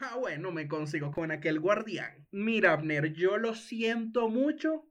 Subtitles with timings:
[0.00, 2.26] Ah, bueno, me consigo con aquel guardián.
[2.30, 4.86] Mira, Abner, yo lo siento mucho,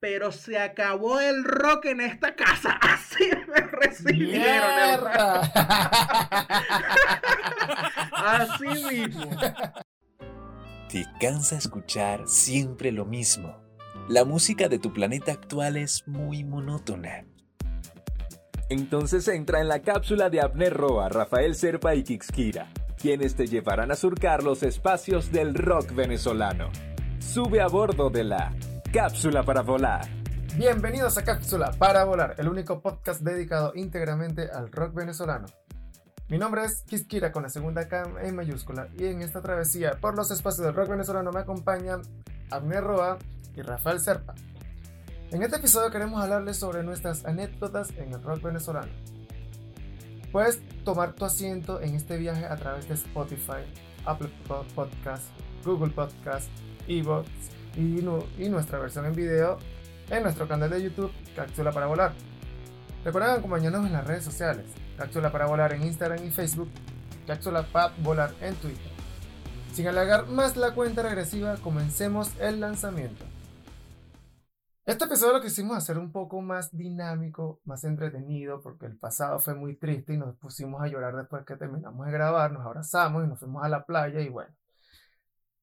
[0.00, 2.70] pero se acabó el rock en esta casa.
[2.80, 5.06] Así me recibieron.
[8.12, 9.30] Así mismo.
[10.88, 13.62] Te cansa escuchar siempre lo mismo.
[14.08, 17.26] La música de tu planeta actual es muy monótona.
[18.70, 23.90] Entonces entra en la cápsula de Abner Roa, Rafael Serpa y Kixkira, quienes te llevarán
[23.92, 26.68] a surcar los espacios del rock venezolano.
[27.20, 28.52] Sube a bordo de la
[28.92, 30.06] Cápsula para Volar.
[30.56, 35.46] Bienvenidos a Cápsula para Volar, el único podcast dedicado íntegramente al rock venezolano.
[36.28, 40.16] Mi nombre es Kixkira con la segunda K en mayúscula y en esta travesía por
[40.16, 42.02] los espacios del rock venezolano me acompañan
[42.50, 43.18] Abner Roa
[43.54, 44.34] y Rafael Serpa.
[45.30, 48.90] En este episodio queremos hablarles sobre nuestras anécdotas en el rock venezolano.
[50.32, 53.64] Puedes tomar tu asiento en este viaje a través de Spotify,
[54.04, 54.30] Apple
[54.74, 55.30] Podcasts,
[55.64, 56.50] Google Podcasts,
[56.86, 57.28] Evox
[57.76, 59.58] y, y nuestra versión en video
[60.10, 62.12] en nuestro canal de YouTube Cápsula para Volar.
[63.04, 64.66] Recuerden acompañarnos en las redes sociales.
[64.96, 66.68] Cápsula para volar en Instagram y Facebook,
[67.26, 68.90] Cápsula para volar en Twitter.
[69.72, 73.24] Sin alargar más la cuenta regresiva, comencemos el lanzamiento.
[74.88, 79.54] Este episodio lo quisimos hacer un poco más dinámico, más entretenido, porque el pasado fue
[79.54, 83.28] muy triste y nos pusimos a llorar después que terminamos de grabar, nos abrazamos y
[83.28, 84.56] nos fuimos a la playa y bueno.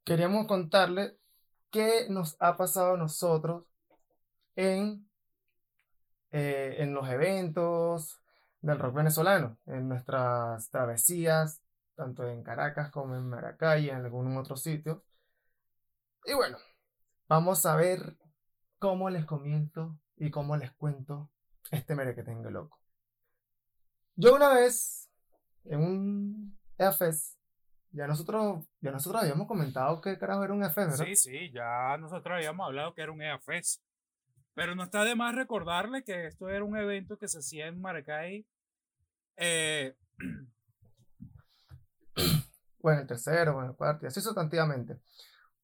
[0.03, 1.17] Queríamos contarle
[1.71, 3.65] qué nos ha pasado a nosotros
[4.55, 5.09] en,
[6.31, 8.21] eh, en los eventos,
[8.61, 11.63] del rock venezolano, en nuestras travesías,
[11.95, 15.03] tanto en Caracas como en Maracay y en algún otro sitio.
[16.25, 16.59] Y bueno,
[17.27, 18.15] vamos a ver
[18.85, 21.31] cómo les comiento y cómo les cuento
[21.71, 22.79] este mere que tengo loco.
[24.15, 25.09] Yo una vez,
[25.63, 27.35] en un EFES,
[27.89, 31.05] ya nosotros, ya nosotros habíamos comentado que carajo era un EFES, ¿verdad?
[31.05, 33.81] Sí, sí, ya nosotros habíamos hablado que era un EFES.
[34.53, 37.81] Pero no está de más recordarle que esto era un evento que se hacía en
[37.81, 38.45] Maracay
[39.37, 39.95] eh,
[42.77, 44.99] bueno, el tercero, bueno, el cuarto, y así sustantivamente.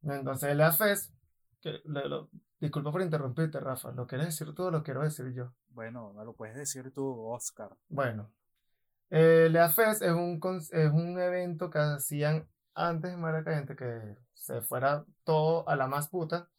[0.02, 1.14] Entonces, el AFES,
[1.62, 5.52] que lo, disculpa por interrumpirte, Rafa, ¿lo quieres decir tú o lo quiero decir yo?
[5.70, 7.76] Bueno, me lo puedes decir tú, Oscar.
[7.90, 8.32] Bueno,
[9.10, 10.40] el AFES es un,
[10.72, 16.08] es un evento que hacían antes en Maracay, que se fuera todo a la más
[16.08, 16.50] puta,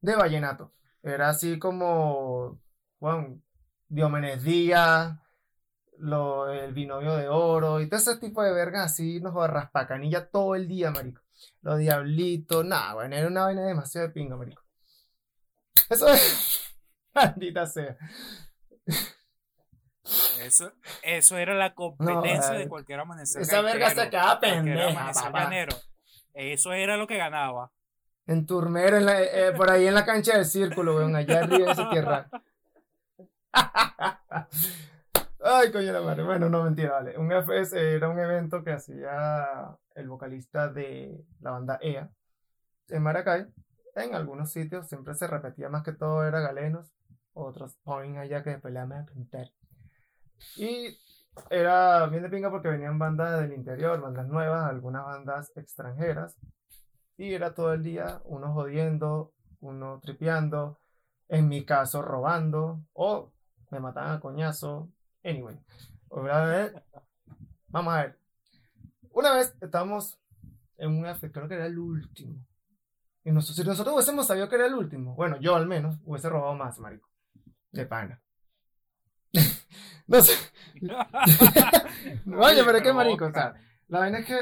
[0.00, 0.72] de vallenato.
[1.02, 2.58] Era así como,
[2.98, 3.40] bueno,
[3.88, 5.18] Diomenes Díaz,
[5.98, 10.54] lo, el binomio de oro y todo ese tipo de vergas así, nos raspacanilla todo
[10.54, 11.22] el día, marico.
[11.60, 14.61] Los diablitos, nada, bueno, era una vaina demasiado de pinga, marico.
[15.92, 16.74] Eso es.
[17.14, 17.96] Maldita sea.
[20.40, 20.72] Eso,
[21.02, 23.42] eso era la competencia de cualquier amanecer.
[23.42, 25.12] Esa verga se quedaba pendeja.
[26.34, 27.70] Eso era lo que ganaba.
[28.26, 31.64] En Turmero, en la, eh, por ahí en la cancha del círculo, weón, allá arriba
[31.66, 32.28] en esa tierra.
[35.44, 36.22] Ay, coño la madre.
[36.22, 37.18] Bueno, no mentira, vale.
[37.18, 42.08] Un FS era un evento que hacía el vocalista de la banda EA
[42.88, 43.46] en Maracay.
[43.94, 46.92] En algunos sitios siempre se repetía más que todo era galenos.
[47.34, 49.50] Otros ponen allá que después le a pintar.
[50.56, 50.98] Y
[51.50, 56.36] era bien de pinga porque venían bandas del interior, bandas nuevas, algunas bandas extranjeras.
[57.16, 60.78] Y era todo el día uno jodiendo, uno tripeando,
[61.28, 63.32] en mi caso robando, o
[63.70, 64.90] me mataban a coñazo,
[65.24, 65.56] Anyway,
[67.68, 68.18] vamos a ver.
[69.12, 70.18] Una vez estábamos
[70.78, 72.44] en un F, creo que era el último.
[73.24, 76.28] Y nosotros, si nosotros hubiésemos sabido que era el último, bueno, yo al menos hubiese
[76.28, 77.08] robado más, marico.
[77.70, 78.20] De pana.
[80.06, 80.34] no sé.
[82.36, 83.54] Oye, pero es que marico, o sea,
[83.88, 84.38] la vaina es que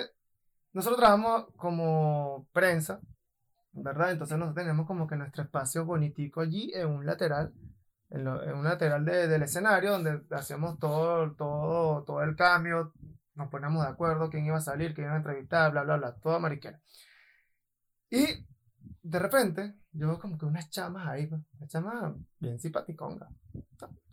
[0.72, 3.00] nosotros trabajamos como prensa,
[3.72, 4.12] ¿verdad?
[4.12, 7.52] Entonces nosotros tenemos como que nuestro espacio bonitico allí en un lateral
[8.10, 12.92] en, un lateral del escenario donde hacíamos todo, todo, todo el cambio,
[13.34, 16.14] nos poníamos de acuerdo quién iba a salir, quién iba a entrevistar, bla, bla, bla,
[16.16, 16.80] toda mariquera.
[18.10, 18.46] Y
[19.02, 23.28] de repente, yo veo como que unas chamas ahí, pues, una chama bien simpaticonga.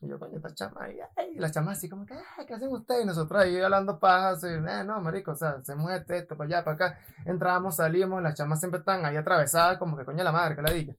[0.01, 0.97] Y yo, coño, esta chama ahí,
[1.33, 2.15] y las chamas así como que,
[2.47, 3.03] ¿qué hacen ustedes?
[3.03, 6.47] Y nosotros ahí hablando pajas, y, eh, no, marico, o sea, hacemos esto, esto, para
[6.47, 6.99] allá, para acá.
[7.25, 10.71] Entramos, salimos, las chamas siempre están ahí atravesadas, como que coño la madre, que la
[10.71, 10.95] diga.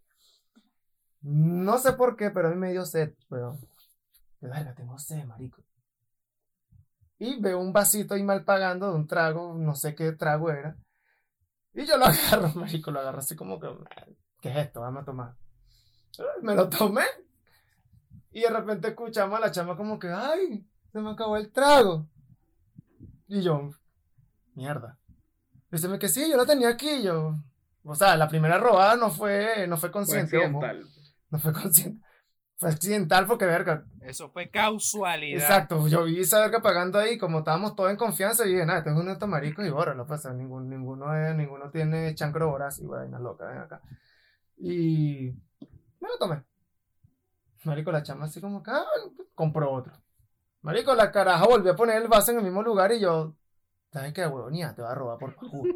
[1.22, 3.58] No sé por qué, pero a mí me dio sed, pero.
[4.40, 5.62] De verga, tengo sed, marico.
[7.18, 10.76] Y veo un vasito ahí mal pagando de un trago, no sé qué trago era.
[11.78, 13.68] Y yo lo agarro, marico, lo agarro así como que.
[14.40, 14.80] ¿Qué es esto?
[14.80, 15.34] Vamos a tomar.
[16.42, 17.04] Me lo tomé.
[18.32, 20.66] Y de repente escuchamos a la chama como que, ¡ay!
[20.92, 22.08] Se me acabó el trago.
[23.28, 23.70] Y yo,
[24.54, 24.98] mierda.
[25.70, 27.02] Dice que sí, yo la tenía aquí.
[27.02, 27.36] Yo,
[27.84, 30.36] o sea, la primera robada no fue, no fue Fue consciente.
[30.36, 30.46] ojo.
[30.64, 30.86] accidental.
[31.30, 32.04] No fue consciente.
[32.56, 33.84] Fue accidental porque, verga.
[34.08, 35.40] Eso fue casualidad.
[35.42, 35.86] Exacto.
[35.86, 38.90] Yo vi esa verga pagando ahí, como estábamos todos en confianza, y dije, nada, esto
[38.90, 40.32] es uno de estos maricos y bórralo, pasa.
[40.32, 43.82] Ningún, ninguno, es, ninguno tiene chancro horas y vaina loca, ven acá.
[44.56, 45.30] Y
[46.00, 46.42] me lo tomé.
[47.64, 48.84] Marico, la chama así como que, ah,
[49.34, 49.92] compró otro.
[50.62, 53.34] Marico, la caraja volvió a poner el vaso en el mismo lugar y yo,
[53.92, 54.74] ¿sabes qué, huevonía?
[54.74, 55.68] Te va a robar por pajú.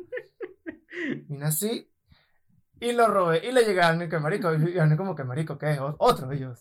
[1.29, 1.89] Vine así
[2.81, 5.73] y lo robé y le llegué a que marico, y Arne como que marico, ¿qué
[5.73, 5.79] es?
[5.79, 6.55] ¿O- Otro, y yo,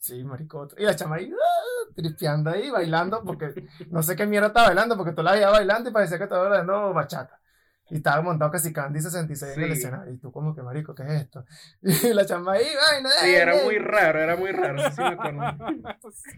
[0.00, 0.68] sí, marico.
[0.76, 4.96] Y la chama ahí, ah, tripeando ahí, bailando, porque no sé qué mierda estaba bailando,
[4.96, 7.40] porque tú la veías bailando y parecía que estaba bailando bachata.
[7.88, 9.78] Y estaba montado casi Candy 66 en el Sí.
[9.78, 10.12] escenario.
[10.12, 11.44] Y tú como que, marico, ¿qué es esto?
[11.82, 13.64] Y la chama ahí, vaina, Sí, era eh.
[13.64, 14.90] muy raro, era muy raro.
[14.90, 15.56] Sí, me.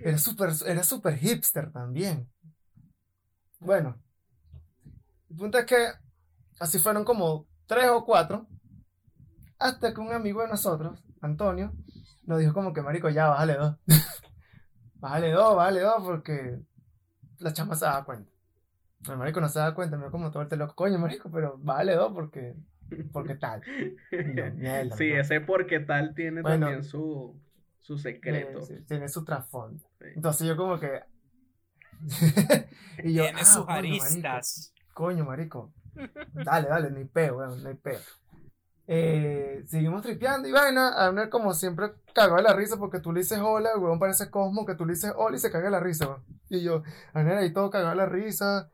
[0.10, 2.28] Era súper era super hipster también.
[3.60, 3.96] Bueno,
[5.31, 5.88] el punto es que
[6.60, 8.46] así fueron como tres o cuatro.
[9.58, 11.72] Hasta que un amigo de nosotros, Antonio,
[12.28, 13.76] nos dijo como que, marico, ya, bájale dos.
[14.96, 16.60] bájale dos, bájale dos, porque
[17.38, 18.30] la chama se daba cuenta.
[19.08, 21.56] El marico no se daba cuenta, me dio como todo el loco, coño, marico, pero
[21.58, 22.54] bájale dos porque,
[23.12, 23.62] porque tal.
[24.10, 25.20] Yo, mierda, Sí, ¿no?
[25.20, 26.66] ese porque tal tiene Bueno.
[26.66, 27.40] también su,
[27.80, 28.58] su secreto.
[28.58, 29.82] Eh, sí, tiene su trasfondo.
[29.98, 30.06] Sí.
[30.14, 31.00] Entonces yo como que...
[33.04, 34.04] y yo, Tiene ah, sus coño, marico.
[34.04, 34.74] aristas.
[34.92, 35.72] Coño, marico.
[36.32, 38.00] Dale, dale, no hay peo, weón, no hay peo.
[38.90, 40.88] Eh, seguimos tripeando y vaina.
[41.05, 44.31] Abner, como siempre, cagó de la risa porque tú le dices hola, el weón parece
[44.31, 46.25] Cosmo, que tú le dices hola y se caga la risa, weón.
[46.49, 46.82] Y yo,
[47.12, 48.70] Abner ahí todo cagado de la risa.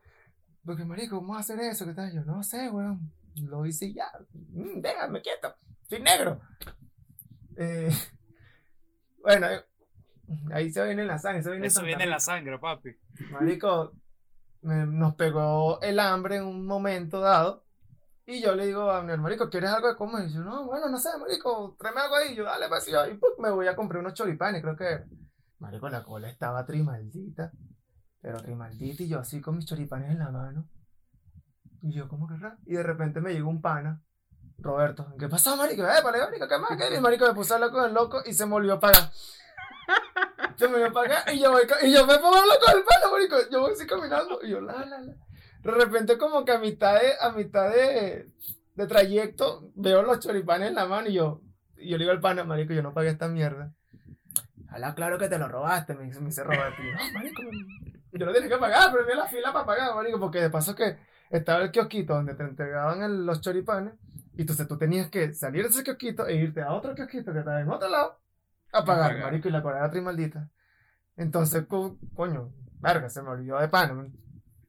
[0.65, 1.85] Porque, marico, ¿cómo vas a hacer eso?
[1.85, 2.11] ¿Qué tal?
[2.13, 3.11] Yo, no sé, weón.
[3.35, 4.09] Lo hice ya.
[4.31, 5.53] Mm, déjame quieto.
[5.89, 6.39] Soy negro.
[7.57, 7.89] Eh,
[9.21, 9.47] bueno,
[10.53, 11.43] ahí se viene la sangre.
[11.43, 12.91] Se viene Eso Santa viene en la sangre, papi.
[13.31, 13.91] Marico,
[14.61, 17.64] me- nos pegó el hambre en un momento dado.
[18.27, 20.27] Y yo le digo a mi marico, ¿quieres algo de comer?
[20.27, 22.35] Y yo, no, bueno, no sé, marico, tráeme algo ahí.
[22.35, 25.03] Yo, dale, pues, y y pues, me voy a comprar unos choripanes, creo que.
[25.59, 27.51] Marico, la cola estaba trimaldita.
[28.21, 30.67] Pero trimaldita y yo así con mis choripanes en la mano.
[31.83, 32.57] Y yo, ¿cómo que raro?
[32.65, 34.01] Y de repente me llegó un pana,
[34.57, 35.13] Roberto.
[35.19, 35.83] ¿Qué pasó, marico?
[35.83, 36.71] Eh, vale, marico, ¿qué más?
[36.75, 36.99] ¿Qué?
[36.99, 39.11] Marico me hablar con el loco y se me olvidó pagar.
[40.55, 43.11] Se me olvidó pagar y yo, voy, y yo me pongo a con el pana,
[43.11, 43.35] marico.
[43.51, 45.13] Yo voy así caminando y yo, la, la, la.
[45.65, 48.29] De repente como que a mitad de, a mitad de,
[48.75, 51.41] de trayecto veo los choripanes en la mano y yo,
[51.77, 53.73] y yo le digo al pana, marico, yo no pagué esta mierda.
[54.69, 56.81] Alá, claro que te lo robaste, me dice, me dice Roberto.
[56.83, 57.41] Y yo, no, marico,
[58.11, 60.75] yo no tenía que pagar, pero vi la fila para pagar, marico, porque de paso
[60.75, 60.97] que
[61.31, 63.93] estaba el kiosquito donde te entregaban el- los choripanes,
[64.37, 67.39] y entonces tú tenías que salir de ese kiosquito e irte a otro kiosquito que
[67.39, 68.19] estaba en otro lado
[68.71, 69.23] a pagar, pagar.
[69.23, 70.49] marico, y la cola era trimaldita.
[71.17, 72.51] Entonces, co- coño,
[72.81, 74.11] verga, se me olvidó de pan.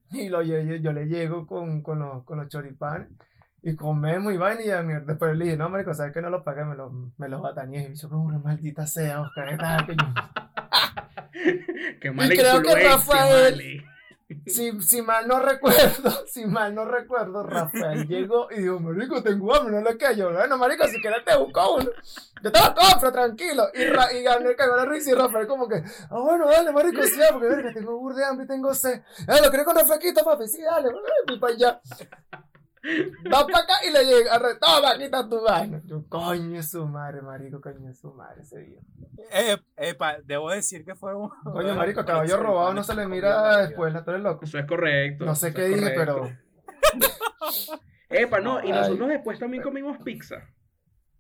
[0.13, 3.09] Y lo, yo, yo- yo le llego con, con, los, con los choripanes
[3.63, 6.31] y comemos y vaina y ya, mierda, después le dije, no, marico, sabes que no
[6.31, 7.89] los pagué, me los, me los batañé.
[7.91, 9.87] Y yo, como una maldita sea, Oscar, ¿qué tal?
[9.87, 10.15] Que yo-
[12.01, 13.85] Qué mala creo que Rafael-.
[14.47, 19.55] Si, si mal no recuerdo, si mal no recuerdo, Rafael llegó y dijo, marico, tengo
[19.55, 20.33] hambre, no le callo.
[20.33, 21.91] Bueno, marico, si quieres te busco uno.
[22.43, 23.69] Yo te lo compro, tranquilo.
[23.75, 25.77] Y, Ra y Gabriel cagó la risa y Rafael como que,
[26.11, 29.01] ah, bueno, dale, marico, sí, ya, porque verga, tengo burro de hambre y tengo sed.
[29.29, 30.49] Eh, ¿lo querés con refresquito, papi?
[30.49, 30.89] Sí, dale,
[31.27, 31.81] voy para allá.
[33.33, 35.81] Va para acá y le llega, arre, toma, quita tu vaina.
[35.85, 38.81] Yo, coño, es su madre, marico, coño, es su madre ese día.
[39.33, 41.31] Eh, epa, debo decir que fueron.
[41.45, 44.45] Coño, marico, caballo robado no se le mira después, tú eres loco.
[44.45, 45.25] Eso es correcto.
[45.25, 46.31] No sé qué dije, pero...
[48.09, 48.73] Epa, no, y Ay.
[48.73, 50.37] nosotros después también comimos pizza.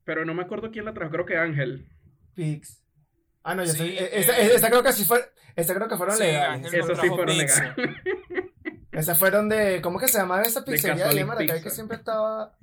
[0.04, 1.88] Pero no me acuerdo quién la trajo, creo que Ángel.
[2.34, 2.82] Pix.
[3.42, 4.04] Ah, no, yo Sí, sé.
[4.04, 5.20] eh, Esa, esa creo que sí fue.
[5.56, 6.72] Esa creo que fueron Sí, legales.
[6.72, 7.74] Eso sí fueron pizza.
[7.76, 7.96] legales.
[8.96, 9.80] Esas fueron de.
[9.82, 12.56] ¿Cómo que se llamaba esa pizzería de Maracay que siempre estaba?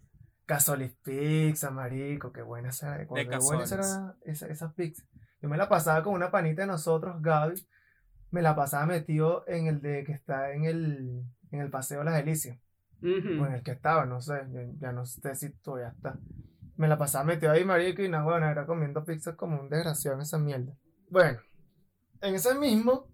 [0.46, 2.32] Casolis Pizza, marico.
[2.32, 2.98] Qué buena esa.
[2.98, 3.72] Qué buena Casolis.
[3.72, 5.04] era esa, esa pizza.
[5.42, 7.68] Yo me la pasaba con una panita de nosotros, Gaby.
[8.32, 12.06] Me la pasaba metido en el de que está en el, en el Paseo de
[12.06, 12.58] las Delicias.
[13.04, 14.34] O en el que estaba, no sé.
[14.52, 16.18] yo ya no sé si todavía está.
[16.78, 20.16] Me la pasaba metido ahí, marico, y no, bueno, era comiendo pizza como un desgraciado
[20.16, 20.74] en esa mierda.
[21.10, 21.40] Bueno,
[22.22, 23.08] en ese mismo,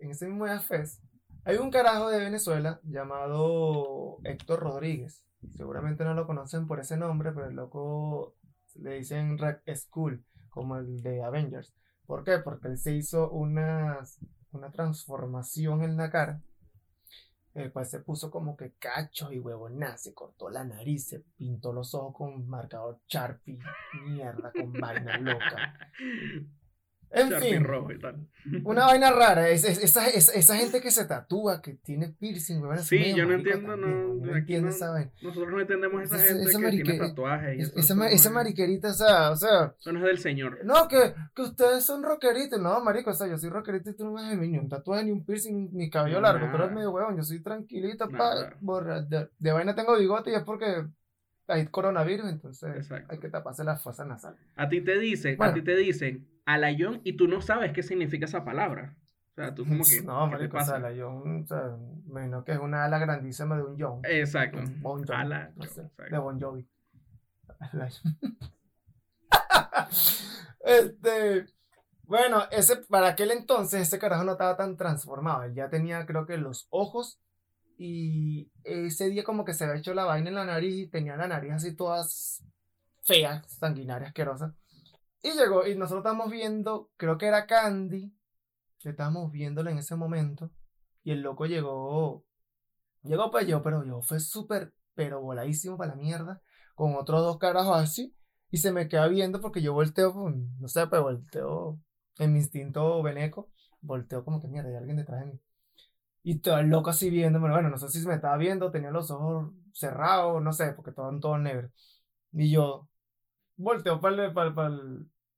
[0.00, 1.00] en ese mismo fest,
[1.44, 5.24] hay un carajo de Venezuela llamado Héctor Rodríguez.
[5.56, 8.34] Seguramente no lo conocen por ese nombre, pero el loco
[8.76, 11.74] le dicen Red Skull, como el de Avengers.
[12.06, 12.38] ¿Por qué?
[12.38, 14.18] Porque él se hizo unas,
[14.52, 16.40] una transformación en la cara.
[17.52, 21.72] El cual se puso como que cacho y huevona, se cortó la nariz, se pintó
[21.72, 23.60] los ojos con marcador Sharpie,
[24.02, 25.78] mierda, con vaina loca.
[27.14, 28.26] En Sharpie fin, rojo y tal.
[28.64, 29.48] una vaina rara.
[29.48, 33.14] Es, es- esa, esa, esa gente que se tatúa, que tiene piercing, weón, es Sí,
[33.14, 35.10] yo no entiendo, también, no, weón, no entiendo no- esa vaina.
[35.22, 37.68] Nosotros no entendemos esa Esa- gente esa que tiene tatuajes y Es-.
[37.68, 40.18] Esa, eso ma- no esa es- mariquerita, o sea, o sea, Eso no es del
[40.18, 40.58] señor.
[40.64, 42.60] no, que, que ustedes son rockeritos.
[42.60, 45.10] No, marico, o sea, yo soy rockerito y tú no me ni un tatuaje, ni
[45.10, 46.34] un piercing, ni cabello Nada.
[46.38, 46.56] largo.
[46.56, 50.34] Tú eres medio huevón, yo soy tranquilito, pa, borra- de, de vaina tengo bigote y
[50.34, 50.84] es porque
[51.48, 53.12] hay coronavirus, entonces Exacto.
[53.12, 54.40] hay que taparse las fosas nasales.
[54.56, 58.26] A ti te dicen, a ti te dicen alayón y tú no sabes qué significa
[58.26, 58.96] esa palabra.
[59.32, 60.00] O sea, tú como que.
[60.04, 60.78] No, ¿qué marico, o pasa?
[60.78, 64.00] sea, la John, o sea, me imagino que es una ala grandísima de un John.
[64.04, 64.58] Exacto.
[64.58, 66.68] Un Bon Jovi, Ala, no sé, de Bon Jovi.
[70.60, 71.46] este,
[72.04, 75.44] bueno, ese, para aquel entonces ese carajo no estaba tan transformado.
[75.44, 77.20] Él ya tenía, creo que, los ojos
[77.76, 81.16] y ese día como que se había hecho la vaina en la nariz y tenía
[81.16, 82.44] la nariz así todas
[83.02, 84.54] feas, sanguinarias, asquerosas.
[85.22, 88.14] Y llegó, y nosotros estábamos viendo, creo que era Candy,
[88.78, 90.50] que estábamos viéndolo en ese momento,
[91.02, 92.24] y el loco llegó,
[93.02, 96.42] llegó pues yo, pero yo fue súper, pero voladísimo para la mierda,
[96.74, 98.14] con otros dos carajos así,
[98.50, 101.80] y se me queda viendo porque yo volteo, pues, no sé, pues volteo
[102.18, 103.50] en mi instinto veneco,
[103.80, 105.40] volteo como que mierda, hay alguien detrás de mí.
[106.24, 108.90] Y todo el loco así viéndome, bueno, no sé si se me estaba viendo, tenía
[108.92, 111.72] los ojos cerrados, no sé, porque estaban todos negros.
[112.32, 112.88] Y yo
[113.56, 114.70] volteo para el, para, para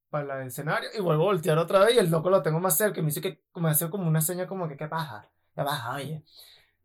[0.09, 2.77] para el escenario y vuelvo a voltear otra vez y el loco lo tengo más
[2.77, 5.63] cerca y me dice que me hace como una seña como que qué pasa, qué
[5.63, 6.23] pasa, oye.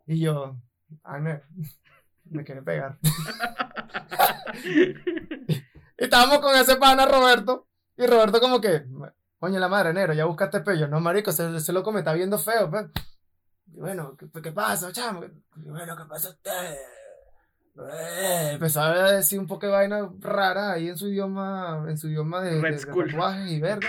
[0.07, 0.57] Y yo,
[1.05, 1.43] ay, me,
[2.27, 2.99] me quiere pegar.
[5.99, 7.67] Y estábamos con ese pana Roberto.
[7.97, 8.85] Y Roberto como que,
[9.39, 10.89] coño la madre, negro, ya buscaste pello.
[10.89, 12.87] No, marico, ese, ese loco me está viendo feo, pues.
[13.75, 15.25] Y bueno, ¿qué, qué pasa, chamo?
[15.25, 16.77] Y bueno, ¿qué pasa usted?
[17.75, 22.09] Eh, Empezaba a decir un poco de vaina rara ahí en su idioma, en su
[22.09, 23.89] idioma de, de- Red de tatuajes y verga.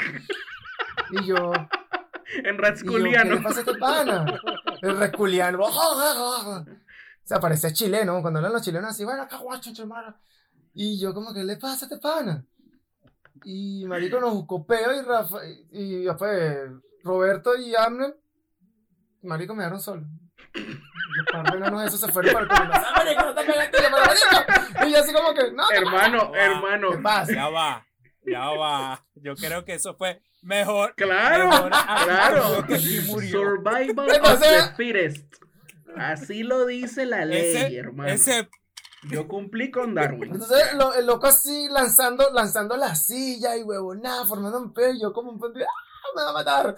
[1.12, 4.26] Y yo, en y yo, ¿qué le pasa a este pana?
[4.82, 5.60] El resculiano.
[7.24, 8.22] O sea, parecía chileno.
[8.22, 9.72] Cuando hablan los chilenos así, bueno, acá guacho.
[10.74, 12.44] Y yo como, ¿qué le pasa a este pana?
[13.46, 15.38] Y marico nos buscó peo y Rafa,
[15.72, 16.70] y después
[17.04, 18.18] Roberto y Amner,
[19.24, 20.04] marico me dejaron solo.
[20.54, 22.72] Los par de esos se fueron para el.
[22.74, 24.88] ¡Ah, marico, no te marico!
[24.88, 26.44] Y yo así como que, no, ¿qué Hermano, pasa?
[26.46, 26.92] hermano.
[26.92, 27.34] ¿Qué pasa?
[27.34, 27.88] Ya va,
[28.26, 29.06] ya va.
[29.16, 30.94] Yo creo que eso fue mejor.
[30.96, 32.44] Claro, mejor claro.
[32.46, 33.32] actitud que sí murió.
[33.32, 35.34] Survival of the fittest.
[35.96, 38.10] Así lo dice la ley, Ese, hermano.
[38.10, 38.50] ese,
[39.10, 40.34] Yo cumplí con Darwin.
[40.34, 45.02] Entonces lo- el loco así lanzando, lanzando la silla y huevonada, formando un peo, y
[45.02, 46.76] yo como un pendejo, ¡ah, me va a matar.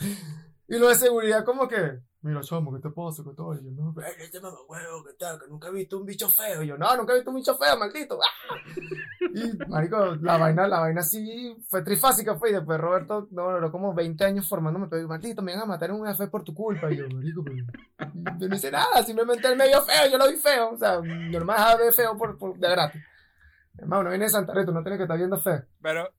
[0.68, 3.24] Y lo de seguridad como que, mira chamo, ¿qué te pasa?
[3.24, 3.60] ¿Qué tal?
[3.62, 5.40] Y yo, no, este mamá huevo, ¿qué tal?
[5.40, 6.64] Que nunca he visto un bicho feo.
[6.64, 8.20] Y yo, no, nunca he visto un bicho feo, maldito.
[8.22, 8.56] ¡ah!
[9.36, 13.70] Y, marico, la vaina, la vaina sí fue trifásica, fue, y después Roberto, no, duró
[13.70, 16.54] como 20 años formándome, pero maldito, me van a matar en un café por tu
[16.54, 16.90] culpa.
[16.90, 17.58] Y yo, marico, pero
[18.40, 20.72] yo no hice nada, simplemente él me vio feo, yo lo vi feo.
[20.72, 23.02] O sea, yo no me dejaba ver feo por, por, de gratis.
[23.78, 25.66] Hermano, no viene de Santa Rita, no tiene que estar viendo feo.
[25.82, 26.10] pero,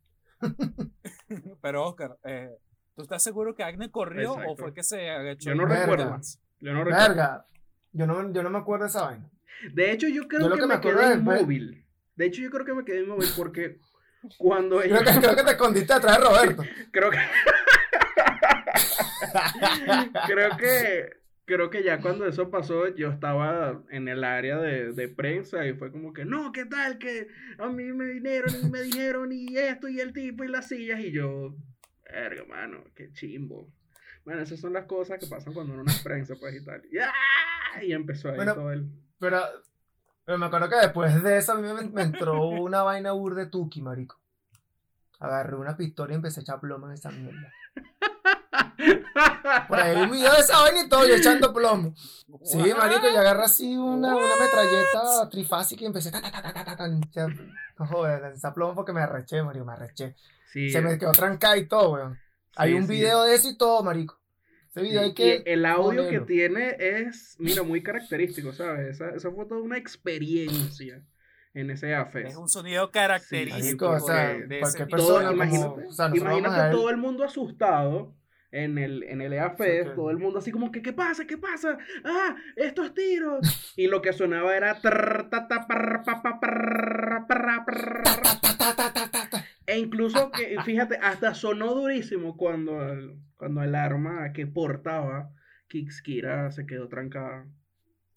[1.63, 2.59] pero Oscar, eh,
[2.97, 5.51] ¿tú estás seguro que Agnes corrió o fue que se agachó?
[5.51, 5.83] Yo no Verga.
[5.83, 6.11] recuerdo.
[6.11, 6.41] más?
[6.61, 7.09] Yo no recuerdo.
[7.09, 7.47] Verga,
[7.93, 9.31] yo no, yo no me acuerdo de esa vaina.
[9.73, 11.85] De hecho, yo creo Yo que, que me quedé inmóvil.
[12.17, 13.79] De hecho, yo creo que me quedé inmóvil porque
[14.39, 16.65] cuando Creo que, creo que te escondiste atrás de Roberto.
[16.91, 17.19] creo que.
[20.27, 21.11] creo que.
[21.49, 25.75] Creo que ya cuando eso pasó, yo estaba en el área de, de prensa y
[25.75, 26.99] fue como que, no, ¿qué tal?
[26.99, 30.67] Que a mí me vinieron y me dijeron y esto y el tipo y las
[30.67, 31.55] sillas y yo,
[32.13, 33.69] verga, mano, qué chimbo.
[34.25, 36.83] Bueno, esas son las cosas que pasan cuando uno no es prensa, pues y tal.
[36.91, 37.83] Y, ¡ah!
[37.83, 38.91] y empezó ahí Bueno, todo el...
[39.19, 39.41] Pero,
[40.25, 43.47] pero me acuerdo que después de eso a mí me, me entró una vaina burde
[43.47, 44.21] tuki, marico.
[45.21, 47.53] Agarré una pistola y empecé a echar plomo en esa mierda.
[49.69, 51.95] Por ahí un video de esa vaina y todo, yo echando plomo.
[52.43, 56.53] Sí, marico, y agarré así una, una metralleta trifásica y empecé ta, ta, ta, ta,
[56.53, 57.29] ta, ta, ta, ta.
[57.79, 60.15] No joder, a echar plomo porque me arreché, marico, me arreché.
[60.53, 62.19] Sí, Se me quedó trancada y todo, weón.
[62.57, 62.93] Hay sí, un sí.
[62.95, 64.19] video de eso y todo, marico.
[64.71, 65.43] Ese video hay que...
[65.47, 66.27] el audio que ponerlo.
[66.27, 68.89] tiene es, mira, muy característico, ¿sabes?
[68.97, 71.03] Esa, esa fue toda una experiencia
[71.55, 72.31] en ese AFES.
[72.31, 73.89] Es un sonido característico.
[73.91, 76.97] Marico, o sea, de- de cualquier persona Todo, como- imagínate, o sea, imagínate todo el
[76.99, 78.15] mundo asustado
[78.53, 81.27] en el, en el EAFES, que- todo el mundo así como que, ¿qué pasa?
[81.27, 81.79] ¿Qué pasa?
[82.05, 82.37] ¡Ah!
[82.57, 83.75] ¡Estos tiros!
[83.77, 84.81] Y lo que sonaba era...
[84.81, 88.03] trrr, ta, ta, parr, pa, pa, parr, parra, parr.
[88.03, 89.45] Ta, ta, ta, ta, ta, ta.
[89.67, 95.31] E incluso, que, fíjate, hasta sonó durísimo cuando el, cuando el arma que portaba
[95.69, 97.47] Kikskira se quedó trancada.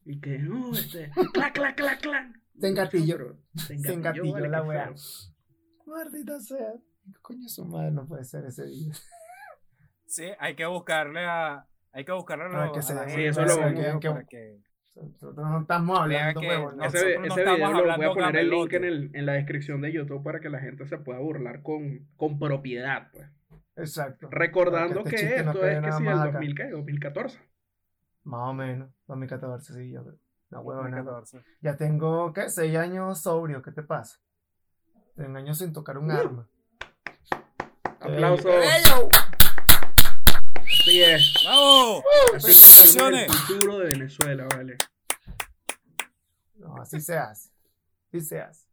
[0.05, 2.39] Y que, no, este, clac, clac, clac, clac.
[2.59, 3.39] Se engatilló.
[3.55, 3.93] Se Se engatilló,
[4.25, 4.95] engatilló vale, la qué feo.
[5.87, 6.73] Maldita sea.
[7.21, 8.93] Coño, su madre no puede ser ese video.
[10.09, 11.65] Sí, hay que buscarle a.
[11.91, 13.81] Hay que buscarle a, Para los- que a se la den gente eso lo que-
[13.81, 14.57] vean que- para que-
[14.95, 16.77] Nosotros no estamos hablando, que huevón.
[16.77, 19.33] no- Ese, ese no video lo voy a poner el link en, el, en la
[19.33, 23.09] descripción de YouTube para que la gente se pueda burlar con, con propiedad.
[23.11, 23.25] Pues.
[23.77, 24.27] Exacto.
[24.29, 26.25] Recordando que, este no esto es que sí, el acá.
[26.31, 26.69] 2000, ¿qué?
[26.69, 27.39] 2014.
[28.23, 28.89] Más o menos.
[29.07, 30.17] 2014, sí, yo creo.
[30.49, 30.63] No.
[30.63, 31.41] 2014.
[31.61, 32.49] Ya tengo, ¿qué?
[32.49, 34.19] Seis años sobrio, ¿qué te pasa?
[35.15, 36.15] Tengo años sin tocar un Uh.
[36.15, 36.47] arma.
[38.01, 38.45] Aplausos.
[38.45, 39.09] ¡Qué bello!
[40.89, 41.33] Así es.
[41.43, 42.03] ¡Bravo!
[42.35, 44.75] Así es el futuro de Venezuela, vale.
[46.55, 47.51] No, así se hace.
[48.07, 48.67] Así se hace.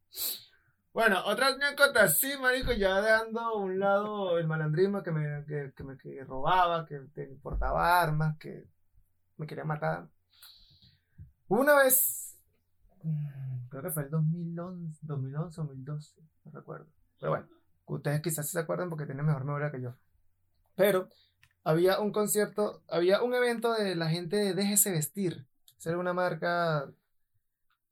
[0.94, 5.74] Bueno, otra anécdota, sí, marico, ya dejando a un lado el malandrismo que me, que,
[5.76, 8.64] que me que robaba, que te importaba armas, que
[9.36, 10.08] me quería matar.
[11.48, 12.34] Una vez,
[13.02, 16.14] mm, creo que fue el 2011, 2011 o 2012,
[16.46, 16.86] no recuerdo.
[17.20, 17.46] Pero bueno,
[17.84, 19.94] ustedes quizás se acuerdan porque tienen mejor memoria que yo.
[20.76, 21.10] Pero
[21.66, 25.46] había un concierto, había un evento de la gente de Déjese Vestir.
[25.84, 26.90] Era una marca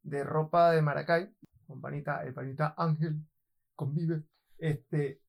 [0.03, 1.31] de ropa de Maracay.
[1.67, 3.17] Con panita, el panita Ángel
[3.77, 4.23] convive.
[4.59, 5.21] Este.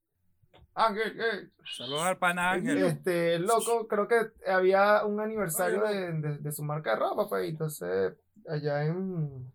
[0.73, 2.77] Ángel, eh, Saludos al pana Ángel.
[2.83, 7.49] este, loco, creo que había un aniversario de, de- de su marca de ropa, pues,
[7.49, 8.13] entonces
[8.49, 9.51] allá en,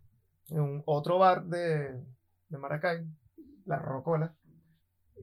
[0.49, 2.01] en un otro bar de,
[2.49, 3.05] de Maracay,
[3.65, 4.33] La Rocola,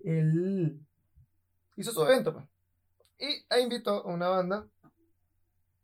[0.05, 0.81] él
[1.77, 2.45] hizo su evento, pues,
[3.19, 4.67] y e invitó a una banda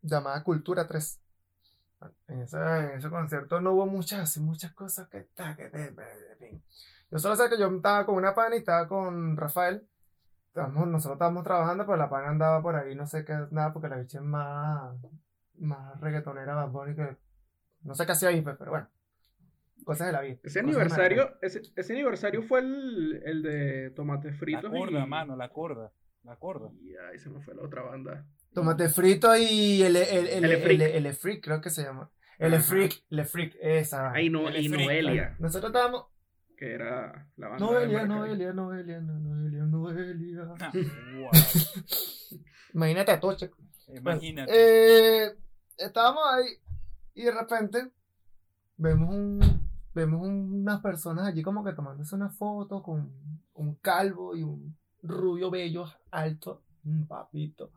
[0.02, 1.20] llamada Cultura 3.
[2.28, 5.26] En ese, en ese concierto no hubo muchas, muchas cosas que.
[7.10, 9.86] Yo solo sé que yo estaba con una pana y estaba con Rafael.
[10.48, 13.88] Estábamos- nosotros estábamos trabajando, pero la pana andaba por ahí, no sé qué, nada, porque
[13.88, 14.94] la bicha es más,
[15.58, 17.16] más reggaetonera, más bonita que
[17.82, 18.88] no sé qué hacía ahí, pues, pero bueno.
[19.84, 20.36] Cosas de la vida.
[20.42, 24.70] Ese aniversario, ese, ese aniversario fue el, el de tomates La fritos.
[24.70, 25.06] curda, y...
[25.06, 25.90] mano, la curda.
[26.24, 26.70] La curda.
[26.80, 28.26] Y ahí se me fue la otra banda.
[28.54, 32.10] Tomate frito y el, el, el, el, el, Elefric, creo que se llama.
[32.38, 32.62] El Ajá.
[32.64, 34.10] Freak, el Freak, esa.
[34.12, 34.68] Ahí no, El y.
[34.68, 36.06] Noelia, Nosotros estábamos.
[36.56, 37.66] que era la banda.
[37.66, 38.04] de Noelia.
[38.06, 40.54] Noelia, Noelia, no, Noelia, Noelia.
[42.74, 43.50] Imagínate a Toche.
[43.88, 44.50] Imagínate.
[44.52, 45.32] Eh,
[45.78, 46.46] estábamos ahí
[47.14, 47.92] y de repente
[48.76, 49.40] vemos un
[49.94, 53.12] vemos unas personas allí como que tomándose una foto con
[53.54, 57.70] un calvo y un rubio bello alto, un papito.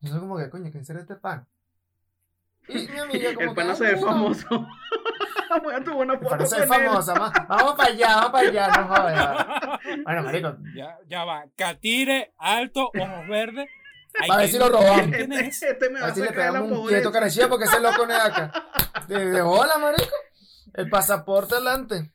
[0.00, 1.46] Yo como que coño, ¿quién será este pan?
[2.68, 4.06] Y mi amiga como El "Ay, se ve mira".
[4.06, 4.66] famoso.
[5.62, 9.80] Voy a una foto famosa, ma- vamos para allá, vamos para allá, no jodas.
[10.04, 11.44] Bueno, marico, Ya, ya va.
[11.56, 13.68] Catire, alto, ojos verdes.
[14.30, 15.16] A ver si lo ver robamos.
[15.16, 15.62] quién Este, es.
[15.62, 17.12] este me a va a ver si le pegamos un quieto
[17.48, 18.52] porque ese loco no es de acá.
[19.08, 20.14] De, de hola, marico.
[20.74, 22.12] El pasaporte adelante.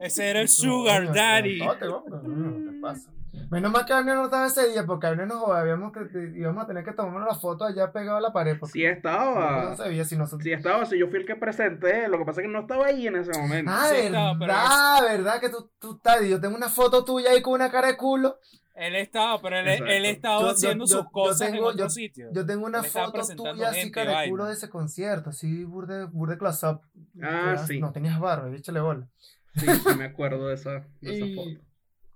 [0.00, 1.58] Ese era el Sugar Daddy.
[1.58, 3.10] No, te, no, no, no te pasa.
[3.50, 6.00] Menos mal que Abner no estaba ese día, porque Abner nos habíamos que
[6.34, 8.58] íbamos a tener que tomar la foto allá pegado a la pared.
[8.58, 9.70] Porque Sí estaba.
[9.70, 10.42] no se veía si nosotros.
[10.44, 12.08] Sí estaba, si yo fui el que presenté.
[12.08, 13.70] Lo que pasa es que no estaba ahí en ese momento.
[13.74, 16.22] Ah, Sí estaba, pero verdad, verdad que tú, tú estás.
[16.26, 18.38] Yo tengo una foto tuya ahí con una cara de culo.
[18.74, 21.90] Él estaba, pero él, estaba Yo- haciendo yo- sus yo cosas tengo- en otro yo-
[21.90, 22.28] sitio.
[22.32, 26.06] Yo tengo una Él foto tuya así cara de culo de ese concierto, así burde,
[26.06, 26.80] burde close up.
[27.22, 27.80] Ah, sí.
[27.80, 29.06] No tenías barba, échale bola.
[29.56, 31.50] Sí, sí me acuerdo de esa, de esa Y, foto.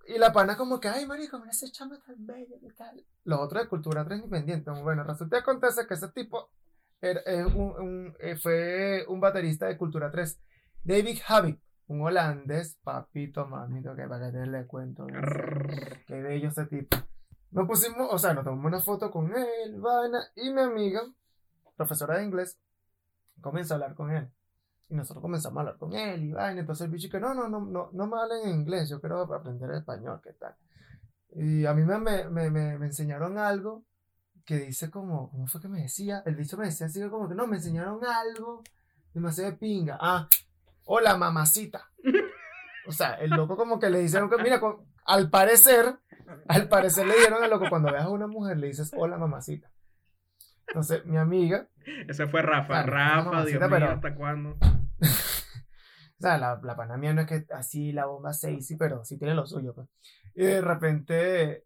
[0.08, 3.04] Y la pana como que, ay, marico, mira ese chama tan bello y tal.
[3.24, 4.70] Los otros de Cultura 3 Independiente.
[4.82, 6.50] Bueno, resulta que acontece que ese tipo
[7.00, 10.40] era- es un- un- eh, fue un baterista de Cultura 3.
[10.84, 15.06] David Havik, un holandés, papito, mamito, que para que te le cuento.
[16.06, 16.96] Qué bello ese tipo.
[17.50, 21.00] Nos pusimos, o sea, nos tomamos una foto con él, vaina, y mi amiga,
[21.76, 22.58] profesora de inglés,
[23.40, 24.30] comienza a hablar con él.
[24.88, 26.60] Y nosotros comenzamos a hablar con él y vaina.
[26.60, 29.22] Entonces el bicho que no, no, no, no, no me hablen en inglés, yo quiero
[29.34, 30.54] aprender español, ¿qué tal?
[31.30, 33.84] Y a mí me, me, me, me, enseñaron algo
[34.44, 36.22] que dice como, ¿cómo fue que me decía?
[36.24, 38.62] El bicho me decía así como que no, me enseñaron algo
[39.12, 39.98] demasiado de pinga.
[40.00, 40.28] Ah,
[40.84, 41.90] hola mamacita.
[42.86, 44.60] O sea, el loco como que le dijeron que, mira,
[45.04, 45.98] al parecer,
[46.48, 49.70] al parecer le dijeron al loco, cuando veas a una mujer le dices hola mamacita.
[50.68, 51.68] Entonces, mi amiga,
[52.08, 52.82] Ese fue Rafa.
[52.84, 54.56] Claro, Rafa, mamacita, Dios mío, pero- ¿hasta cuándo?
[55.00, 59.18] o sea, la, la pana mía no es que así la bomba sexy, pero sí
[59.18, 59.88] tiene lo suyo, pues.
[60.34, 61.64] Y de repente,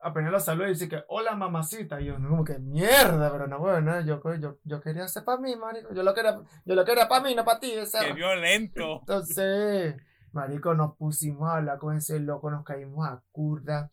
[0.00, 2.00] apenas lo saludo y dice que, hola mamacita.
[2.00, 5.54] Y yo, como que mierda, pero no, bueno, yo, yo, yo quería hacer para mí,
[5.56, 5.92] marico.
[5.94, 8.00] Yo lo quería, yo lo quería para mí, no para ti, esa.
[8.04, 9.00] Qué violento.
[9.00, 9.96] Entonces,
[10.32, 13.90] marico, nos pusimos a hablar con ese loco, nos caímos a curda,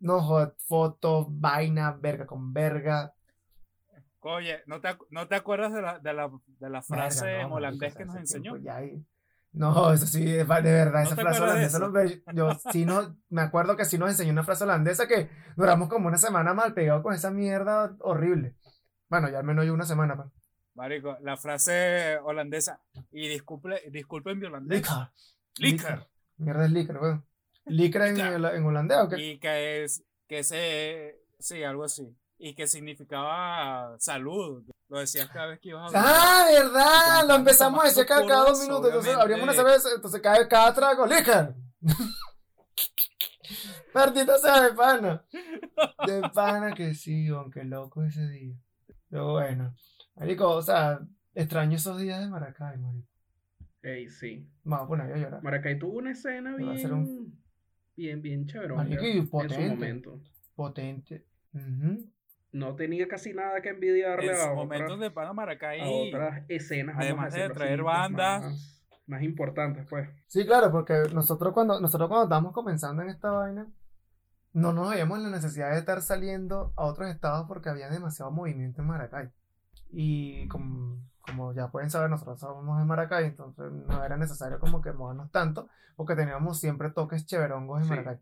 [0.00, 3.12] nos jod- fotos, vaina, verga con verga.
[4.26, 7.48] Oye, ¿no te, no te acuerdas de la, de la, de la frase Verga, en
[7.48, 8.56] no, holandés marico, que nos enseñó?
[8.56, 9.04] ya ahí-
[9.52, 11.78] No, eso sí, de verdad, esa frase holandesa.
[11.78, 11.92] lo-
[12.34, 16.08] Yo sí no, me acuerdo que sí nos enseñó una frase holandesa que duramos como
[16.08, 18.54] una semana mal pegado con esa mierda horrible.
[19.08, 20.16] Bueno, ya al menos yo una semana.
[20.16, 20.28] pues.
[20.74, 22.82] Marico, la frase holandesa.
[23.12, 24.82] Y disculpe, disculpen mi holandés.
[25.58, 26.06] Liquor.
[26.36, 27.26] Mierda es liquor, weón.
[27.64, 29.16] ¿Liquor en, en holandés o qué?
[29.22, 32.14] Y que es, que se, sí, algo así.
[32.38, 34.62] Y que significaba salud.
[34.88, 36.04] Lo decías cada vez que ibas a hablar.
[36.06, 38.86] Ah, verdad, lo empezamos a decir cada, cada dos minutos.
[38.86, 39.22] Entonces obviamente.
[39.34, 41.54] abrimos una cerveza, entonces cada, cada trago, liquor.
[43.94, 45.24] Martita sea de pana.
[46.06, 48.54] De pana que sí, aunque loco ese día.
[49.08, 49.74] Pero bueno,
[50.16, 51.00] marico, o sea,
[51.34, 53.08] extraño esos días de Maracay, marico.
[53.82, 54.46] Ey, sí.
[54.64, 55.42] Vamos a poner a llorar.
[55.42, 57.40] Maracay tuvo una escena Va a bien, ser un-
[57.96, 59.68] bien, bien chéverona Marico, y en su potente.
[59.68, 60.20] momento.
[60.54, 61.24] Potente.
[61.54, 62.10] Ujú.
[62.52, 66.08] No tenía casi nada que envidiarle En a otras, momentos de Pana a Maracay.
[66.08, 66.96] otras escenas.
[66.96, 68.42] a además de así, traer bandas.
[68.44, 70.08] Más, más importantes, pues.
[70.26, 73.66] Sí, claro, porque nosotros cuando, nosotros cuando estábamos comenzando en esta vaina,
[74.52, 78.30] no nos veíamos en la necesidad de estar saliendo a otros estados porque había demasiado
[78.30, 79.28] movimiento en Maracay.
[79.90, 84.80] Y como, como ya pueden saber, nosotros somos de Maracay, entonces no era necesario como
[84.80, 87.90] que movernos tanto, porque teníamos siempre toques cheverongos en Sí.
[87.90, 88.18] Maracay.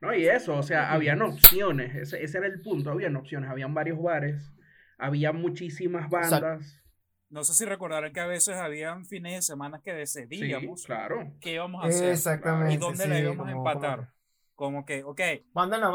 [0.00, 3.72] No, y eso, o sea, habían opciones, ese, ese era el punto, habían opciones, habían
[3.74, 4.52] varios bares,
[4.98, 6.82] había muchísimas bandas.
[7.28, 11.32] No sé si recordarán que a veces habían fines de semana que Sí, decidíamos claro.
[11.40, 12.10] qué íbamos a hacer.
[12.12, 12.74] Exactamente.
[12.74, 13.96] ¿Y dónde la sí, íbamos a empatar?
[13.98, 14.16] como-
[14.54, 15.20] Como que, ok,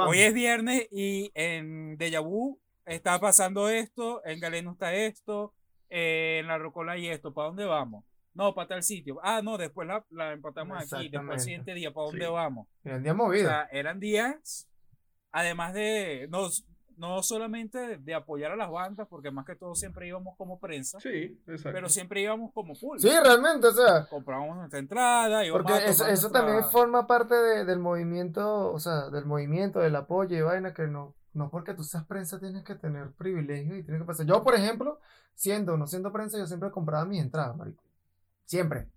[0.07, 5.55] hoy es viernes y en Deja Vu está pasando esto, en Galeno está esto,
[5.89, 8.05] eh, en La Rocola hay esto, ¿para dónde vamos?
[8.33, 9.19] No, para tal sitio.
[9.23, 12.31] Ah, no, después la, la empatamos aquí, después el siguiente día, ¿para dónde Sí.
[12.31, 12.67] vamos?
[12.83, 14.67] Era un día O sea, eran días,
[15.31, 16.47] además de, no,
[16.97, 20.59] no solamente de, de apoyar a las bandas, porque más que todo siempre íbamos como
[20.59, 21.71] prensa, Sí, exacto.
[21.73, 22.99] pero siempre íbamos como público.
[23.07, 27.07] sí, realmente, o sea, Comprábamos nuestra entrada, íbamos Porque a eso, eso nuestra- también forma
[27.07, 31.49] parte de- del movimiento, o sea, del movimiento, del apoyo y vaina, que no, no
[31.49, 34.25] porque tú seas prensa tienes que tener privilegios y tienes que pasar.
[34.25, 34.99] Yo, por ejemplo,
[35.33, 37.81] siendo o no siendo prensa, yo siempre compraba mis entradas, marico.
[38.51, 38.89] Siempre.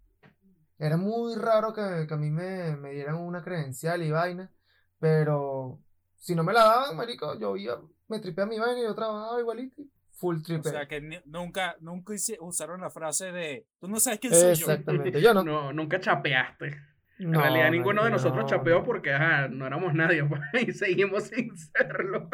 [0.80, 4.50] Era muy raro que, que a mí me, me dieran una credencial y vaina,
[4.98, 5.78] pero
[6.16, 9.38] si no me la daban, marico, yo iba, me tripeaba mi vaina y yo trabajaba
[9.38, 10.68] igualito, y full O tripe.
[10.70, 14.42] sea, que ni- nunca, nunca hice- usaron la frase de, tú no sabes quién soy
[14.56, 14.66] yo.
[14.72, 15.20] Exactamente.
[15.20, 15.44] Yo no.
[15.44, 16.76] No, nunca chapeaste.
[17.20, 20.72] En no, realidad ninguno de nosotros no, chapeó porque ajá, no éramos nadie pues, y
[20.72, 22.28] seguimos sin serlo.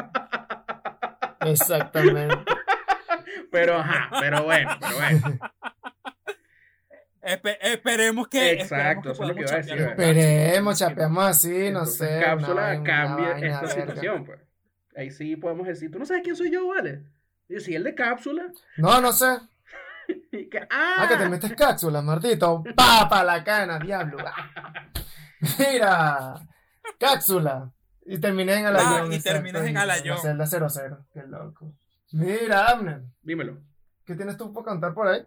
[1.40, 2.34] Exactamente.
[3.52, 5.38] Pero ajá, pero bueno, pero bueno.
[7.22, 8.52] Espe- esperemos que.
[8.52, 9.90] Exacto, esperemos eso es lo que iba a decir, chapear.
[10.16, 12.20] Esperemos, chapeamos así, no Entonces, sé.
[12.24, 13.86] cápsula cambia vaina esta verga.
[13.86, 14.40] situación, pues.
[14.96, 17.04] Ahí sí podemos decir, tú no sabes quién soy yo, ¿vale?
[17.48, 18.44] Y yo, sí, el de cápsula.
[18.76, 19.26] No, no sé.
[20.32, 22.64] Que, Ah, ah, que te metes cápsulas, Martito.
[22.74, 24.18] ¡Papa la cana, diablo!
[25.58, 26.34] Mira,
[26.98, 27.70] cápsula.
[28.04, 29.12] Y terminé en Alayón.
[29.12, 30.16] Ah, y terminas en Alayón.
[30.36, 31.06] La celda 00.
[31.12, 31.72] Qué loco.
[32.12, 33.02] Mira, Abner.
[33.22, 33.58] Dímelo.
[34.04, 35.22] ¿Qué tienes tú por cantar por ahí?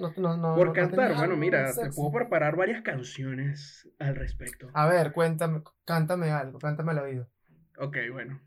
[0.00, 4.70] No, no, no, Por cantar, bueno, mira, te puedo preparar varias canciones al respecto.
[4.72, 7.30] A ver, cuéntame, cántame algo, cántame al oído.
[7.76, 8.40] Ok, bueno.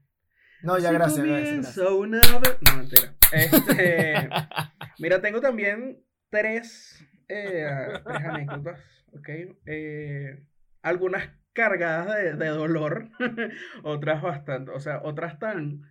[0.63, 1.77] No, ya, Si gracias, gracias, gracias.
[1.91, 3.15] una No, mentira.
[3.31, 4.29] Este,
[4.99, 7.67] mira, tengo también tres, eh,
[8.03, 8.79] tres anécdotas,
[9.11, 9.29] ¿ok?
[9.65, 10.45] Eh,
[10.81, 13.09] algunas cargadas de, de dolor,
[13.83, 15.83] otras bastante, o sea, otras tan,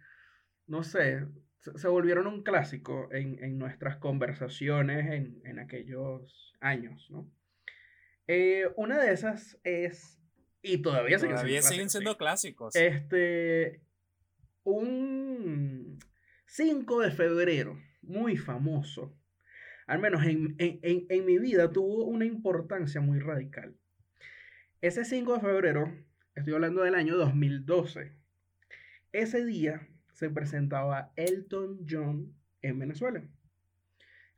[0.66, 1.26] no sé,
[1.76, 7.30] se, volvieron un clásico en, en nuestras conversaciones en, en aquellos años, ¿no?
[8.28, 10.20] Eh, una de esas es,
[10.62, 12.74] y todavía siguen Todavía siendo siguen siendo clásicos.
[12.76, 13.80] Este,
[14.64, 15.98] un
[16.46, 19.16] 5 de febrero, muy famoso,
[19.86, 23.74] al menos en, en- en- en mi vida, tuvo una importancia muy radical.
[24.80, 25.92] Ese 5 de febrero,
[26.34, 28.12] estoy hablando del año 2012,
[29.12, 29.88] ese día
[30.22, 32.32] se presentaba Elton John
[32.62, 33.22] en Venezuela.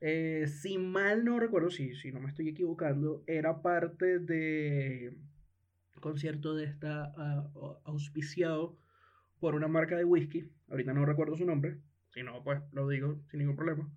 [0.01, 5.17] Eh, si mal no recuerdo, si, si no me estoy equivocando, era parte de
[6.01, 8.79] concierto de esta ah, au- auspiciado
[9.41, 10.51] por una marca de whisky.
[10.71, 11.81] Ahorita no recuerdo su nombre.
[12.11, 13.91] Si no, pues lo digo sin ningún problema.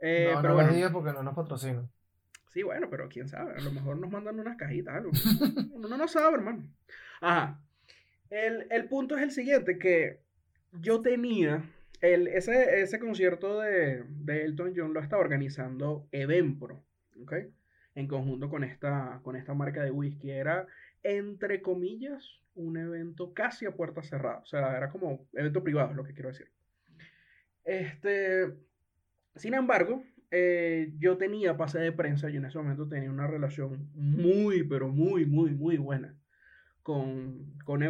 [0.00, 1.90] Eh, no, pero no bueno, lo digas porque no nos patrocinan.
[2.48, 3.54] sí, bueno, pero quién sabe.
[3.56, 5.12] A lo mejor nos mandan unas cajitas, algo.
[5.68, 6.68] Uno no sabe, hermano.
[7.20, 7.62] Ajá.
[8.30, 10.22] El, el punto es el siguiente, que
[10.72, 11.64] yo tenía,
[12.00, 16.84] el, ese, ese concierto de, de Elton John lo estaba organizando Evenpro,
[17.22, 17.34] ¿ok?
[17.94, 20.30] En conjunto con esta, con esta marca de whisky.
[20.30, 20.66] Era,
[21.02, 24.38] entre comillas, un evento casi a puerta cerrada.
[24.38, 26.50] O sea, era como evento privado, es lo que quiero decir.
[27.64, 28.54] Este,
[29.34, 33.90] sin embargo, eh, yo tenía pase de prensa y en ese momento tenía una relación
[33.94, 36.17] muy, pero muy, muy, muy buena
[36.88, 37.82] con, con.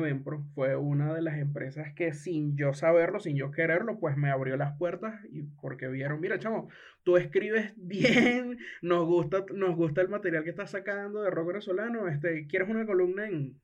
[0.57, 4.57] Fue una de las empresas que sin yo saberlo, sin yo quererlo, pues me abrió
[4.57, 6.69] las puertas y porque vieron, mira, chamo,
[7.05, 12.09] tú escribes bien, nos gusta, nos gusta el material que estás sacando de rock venezolano,
[12.09, 13.61] este, ¿quieres una columna en,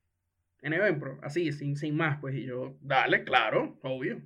[0.62, 1.02] en?
[1.22, 4.22] Así, sin, sin más, pues, y yo, dale, claro, obvio.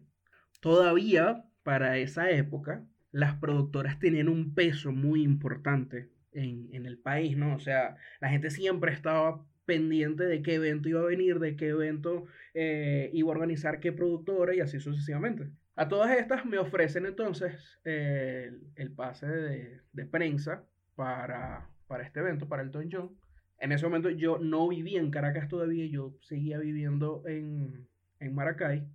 [0.60, 7.34] Todavía, para esa época, las productoras tenían un peso muy importante en, en, el país,
[7.34, 7.54] ¿no?
[7.54, 11.68] O sea, la gente siempre estaba pendiente de qué evento iba a venir, de qué
[11.68, 15.50] evento eh, iba a organizar qué productora y así sucesivamente.
[15.76, 20.64] A todas estas me ofrecen entonces eh, el, pase de, prensa
[20.96, 21.68] para,
[22.02, 23.10] este evento, para el Don John.
[23.58, 27.86] En ese momento yo no vivía en Caracas todavía, yo seguía viviendo en,
[28.20, 28.88] en Maracay.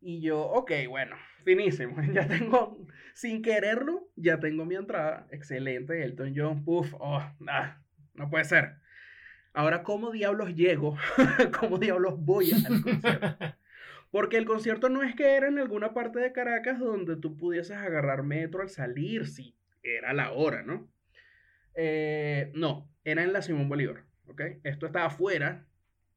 [0.00, 1.94] Y yo, ok, bueno, finísimo.
[2.12, 2.76] Ya tengo,
[3.14, 5.28] sin quererlo, ya tengo mi entrada.
[5.30, 7.76] Excelente, Elton John, puff, oh, nah,
[8.14, 8.81] no puede ser.
[9.54, 10.96] Ahora, ¿cómo diablos llego?
[11.60, 13.36] ¿Cómo diablos voy al concierto?
[14.10, 17.76] Porque el concierto no es que era en alguna parte de Caracas donde tú pudieses
[17.76, 20.90] agarrar metro al salir, si era la hora, ¿no?
[21.74, 24.42] Eh, no, era en la Simón Bolívar, ¿ok?
[24.64, 25.66] Esto estaba fuera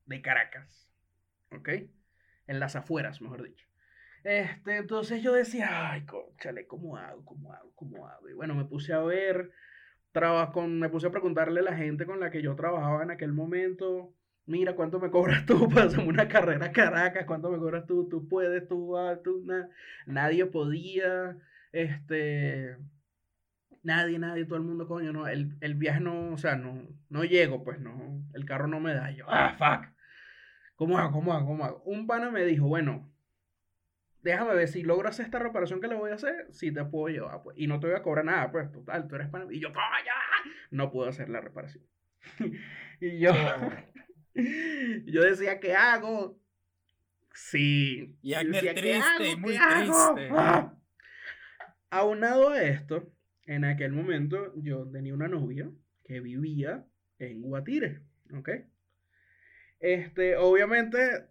[0.05, 0.89] de Caracas,
[1.51, 1.69] ¿ok?
[2.47, 3.65] En las afueras, mejor dicho.
[4.25, 7.23] Este, entonces yo decía, ay, conchale, ¿cómo hago?
[7.23, 7.71] ¿Cómo hago?
[7.75, 8.29] ¿Cómo hago?
[8.29, 9.51] Y bueno, me puse a ver,
[10.53, 13.33] con, me puse a preguntarle a la gente con la que yo trabajaba en aquel
[13.33, 14.13] momento,
[14.45, 17.25] mira, ¿cuánto me cobras tú para hacer una carrera a Caracas?
[17.25, 18.07] ¿Cuánto me cobras tú?
[18.09, 18.67] ¿Tú puedes?
[18.67, 19.21] ¿Tú vas?
[19.23, 19.43] ¿Tú?
[19.45, 19.69] Na
[20.05, 21.37] nadie podía,
[21.71, 22.77] este,
[23.83, 27.23] nadie, nadie, todo el mundo, coño, no, el, el viaje no, o sea, no, no
[27.25, 29.11] llego, pues no, el carro no me da.
[29.11, 29.93] Yo, ah, fuck.
[30.75, 31.11] ¿Cómo hago?
[31.11, 31.45] ¿Cómo hago?
[31.47, 31.83] ¿Cómo hago?
[31.85, 33.09] Un pana me dijo, bueno,
[34.25, 37.43] déjame ver si logras esta reparación que le voy a hacer, si te puedo llevar,
[37.43, 37.55] pues.
[37.59, 39.45] Y no te voy a cobrar nada, pues, total, tú eres pana.
[39.51, 39.85] Y yo, ¡coño!
[40.71, 41.85] No puedo hacer la reparación.
[42.99, 43.31] y yo,
[45.05, 46.41] yo decía, ¿qué hago?
[47.33, 48.17] Sí.
[48.23, 50.29] Y decía, triste, muy triste.
[50.31, 50.75] ¡Ah!
[51.91, 55.69] Aunado a esto, en aquel momento yo tenía una novia
[56.03, 56.83] que vivía
[57.19, 58.01] en Guatire,
[58.35, 58.49] ¿ok?
[59.79, 61.27] Este, obviamente,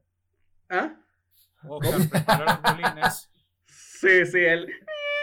[0.69, 1.04] ¿ah?
[1.69, 3.31] Oscar, prepara los violines.
[3.67, 4.69] Sí, sí, él.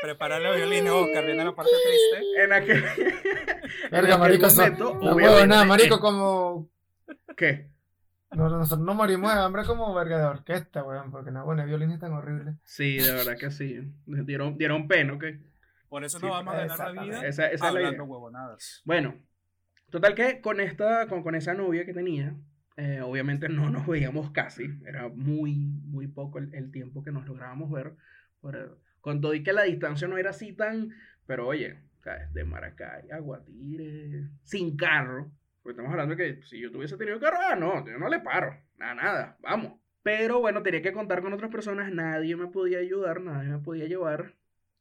[0.02, 2.44] Prepara los violines, Oscar, viene la parte triste.
[2.44, 2.84] En aquel.
[3.92, 6.70] Verga, marico, momento, no huevo nada, marico, como.
[7.38, 7.70] ¿Qué?
[8.32, 12.00] No, nosotros no morimos de hambre como verga de orquesta, weón, porque no, bueno, violines
[12.00, 12.56] tan horribles.
[12.64, 13.80] Sí, de verdad que sí.
[14.06, 15.26] Dieron, dieron pena, ¿ok?
[15.90, 18.04] Por eso no sí, vamos a ganar la vida esa, esa hablando es la idea.
[18.04, 18.82] huevonadas.
[18.86, 19.16] Bueno,
[19.90, 22.34] total que con esta, con, con esa novia que tenía,
[22.78, 27.26] eh, obviamente no nos veíamos casi, era muy, muy poco el, el tiempo que nos
[27.26, 27.94] lográbamos ver.
[28.42, 30.92] Pero, con todo y que la distancia no era así tan,
[31.26, 31.80] pero oye,
[32.34, 35.32] de Maracay a Guatire, sin carro,
[35.62, 38.20] porque estamos hablando de que si yo tuviese tenido carro, ah, no, yo no le
[38.20, 39.80] paro, nada, nada, vamos.
[40.04, 43.86] Pero bueno, tenía que contar con otras personas, nadie me podía ayudar, nadie me podía
[43.86, 44.36] llevar.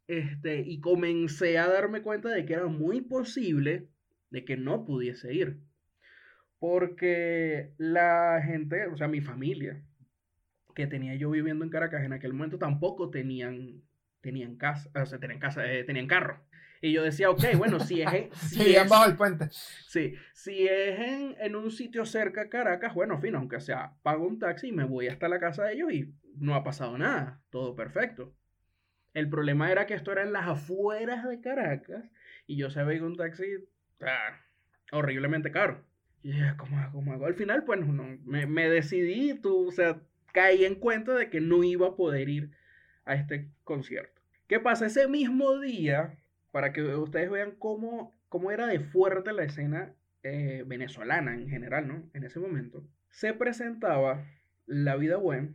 [0.06, 3.88] Este, y comencé a darme cuenta de que era muy posible
[4.30, 5.60] de que no pudiese ir.
[6.60, 9.82] Porque la gente, o sea, mi familia,
[10.74, 13.82] que tenía yo viviendo en Caracas en aquel momento, tampoco tenían,
[14.20, 16.46] tenían casa, o sea, tenían casa, eh, tenían carro.
[16.82, 19.48] Y yo decía, ok, bueno, si es en, si Sí, es, bajo el puente.
[19.86, 24.26] sí, si es en, en un sitio cerca a Caracas, bueno, fino, aunque sea, pago
[24.26, 27.42] un taxi y me voy hasta la casa de ellos y no ha pasado nada,
[27.50, 28.34] todo perfecto.
[29.14, 32.04] El problema era que esto era en las afueras de Caracas
[32.46, 33.44] y yo sabía que un taxi
[34.02, 34.40] ah,
[34.92, 35.84] horriblemente caro.
[36.22, 36.76] Y ¿cómo?
[36.92, 37.26] ¿Cómo hago?
[37.26, 40.00] Al final, pues, no, me, me decidí, tú, o sea,
[40.32, 42.50] caí en cuenta de que no iba a poder ir
[43.04, 44.20] a este concierto.
[44.46, 44.86] ¿Qué pasa?
[44.86, 46.18] Ese mismo día,
[46.50, 51.88] para que ustedes vean cómo, cómo era de fuerte la escena eh, venezolana en general,
[51.88, 52.10] ¿no?
[52.12, 54.26] En ese momento, se presentaba
[54.66, 55.54] La Vida Buena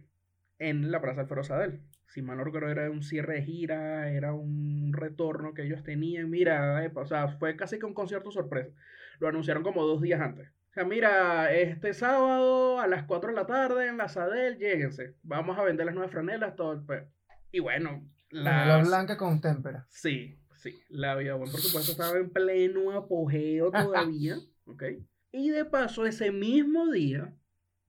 [0.59, 1.81] en la Plaza Alfredo Sadel.
[2.07, 6.29] Si mal no recuerdo, era un cierre de gira, era un retorno que ellos tenían.
[6.29, 8.69] Mira, eh, o sea, fue casi que un concierto sorpresa.
[9.19, 10.49] Lo anunciaron como dos días antes.
[10.69, 15.15] O sea, mira, este sábado a las 4 de la tarde en la Sadel, lléguense.
[15.23, 17.07] Vamos a vender las nuevas franelas, todo el pe-
[17.51, 18.87] Y bueno, La las...
[18.87, 19.85] blanca con témpera.
[19.89, 20.77] Sí, sí.
[20.89, 24.35] La vida, bueno, por supuesto, estaba en pleno apogeo todavía.
[24.65, 24.83] ¿Ok?
[25.31, 27.33] Y de paso, ese mismo día,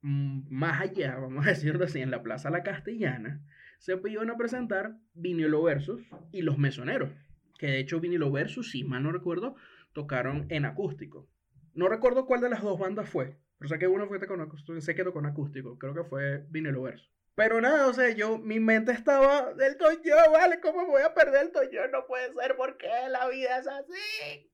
[0.02, 3.40] mm, más allá, vamos a decirlo así, en la Plaza La Castellana,
[3.78, 7.10] se iban a presentar Vinilo Versus y Los Mesoneros.
[7.58, 9.56] Que de hecho, Vinilo Versus, si mal no recuerdo,
[9.96, 11.26] tocaron en acústico.
[11.72, 14.78] No recuerdo cuál de las dos bandas fue, pero sé que una fue con acústico,
[14.78, 17.10] sé que tocó en acústico, creo que fue Vinilo Versus.
[17.34, 21.14] Pero nada, o sea, yo, mi mente estaba del Toyo, vale, ¿cómo me voy a
[21.14, 21.88] perder el Toyo?
[21.88, 24.52] No puede ser, porque la vida es así?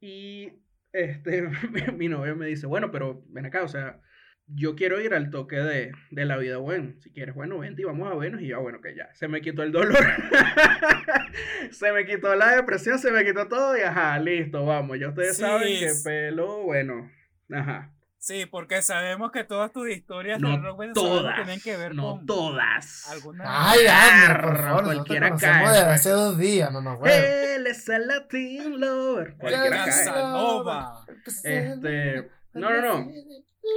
[0.00, 4.00] Y este, mi, mi novio me dice, bueno, pero ven acá, o sea,
[4.48, 7.84] yo quiero ir al toque de, de la vida, bueno, si quieres, bueno, vente y
[7.84, 8.40] vamos a vernos.
[8.40, 9.96] Y yo, bueno, que ya, se me quitó el dolor,
[11.70, 15.36] se me quitó la depresión, se me quitó todo y ajá, listo, vamos, ya ustedes
[15.36, 17.10] Sí, saben que pelo, bueno,
[17.52, 17.92] ajá.
[18.20, 22.26] Sí, porque sabemos que todas tus historias No venezolano todas, tienen que ver no con
[22.26, 23.08] todas.
[23.10, 23.44] alguna.
[23.46, 27.06] Ay, Abner, por favor, cualquiera conocemos cae, desde hace dos días, mamá, huevo.
[27.16, 29.34] Él es el Latin Lover.
[29.38, 29.86] Cualquiera cae.
[29.86, 31.06] Casanova.
[31.24, 33.10] Este, no, no, no.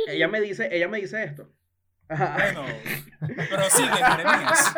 [0.07, 1.51] Ella me dice, ella me dice esto.
[2.07, 2.37] Ajá.
[2.53, 2.65] Bueno,
[3.49, 4.75] pero sigue, Jeremías.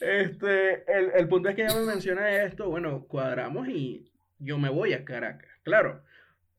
[0.00, 4.68] Este, el, el punto es que ella me menciona esto, bueno, cuadramos y yo me
[4.68, 5.48] voy a Caracas.
[5.62, 6.02] Claro,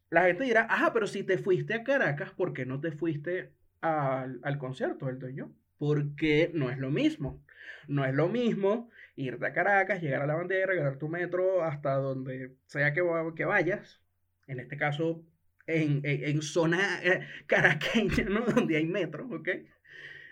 [0.10, 3.52] la gente dirá, ajá, pero si te fuiste a Caracas, ¿por qué no te fuiste
[3.82, 5.52] al, al concierto del Toño?
[5.78, 7.43] Porque no es lo mismo.
[7.88, 11.95] No es lo mismo irte a Caracas, llegar a la bandera, ganar tu metro hasta
[11.95, 13.04] donde sea que,
[13.36, 14.02] que vayas.
[14.48, 15.26] En este caso,
[15.68, 18.42] en, en- zona eh, caraqueña, ¿no?
[18.46, 19.50] Donde hay metro, ¿ok?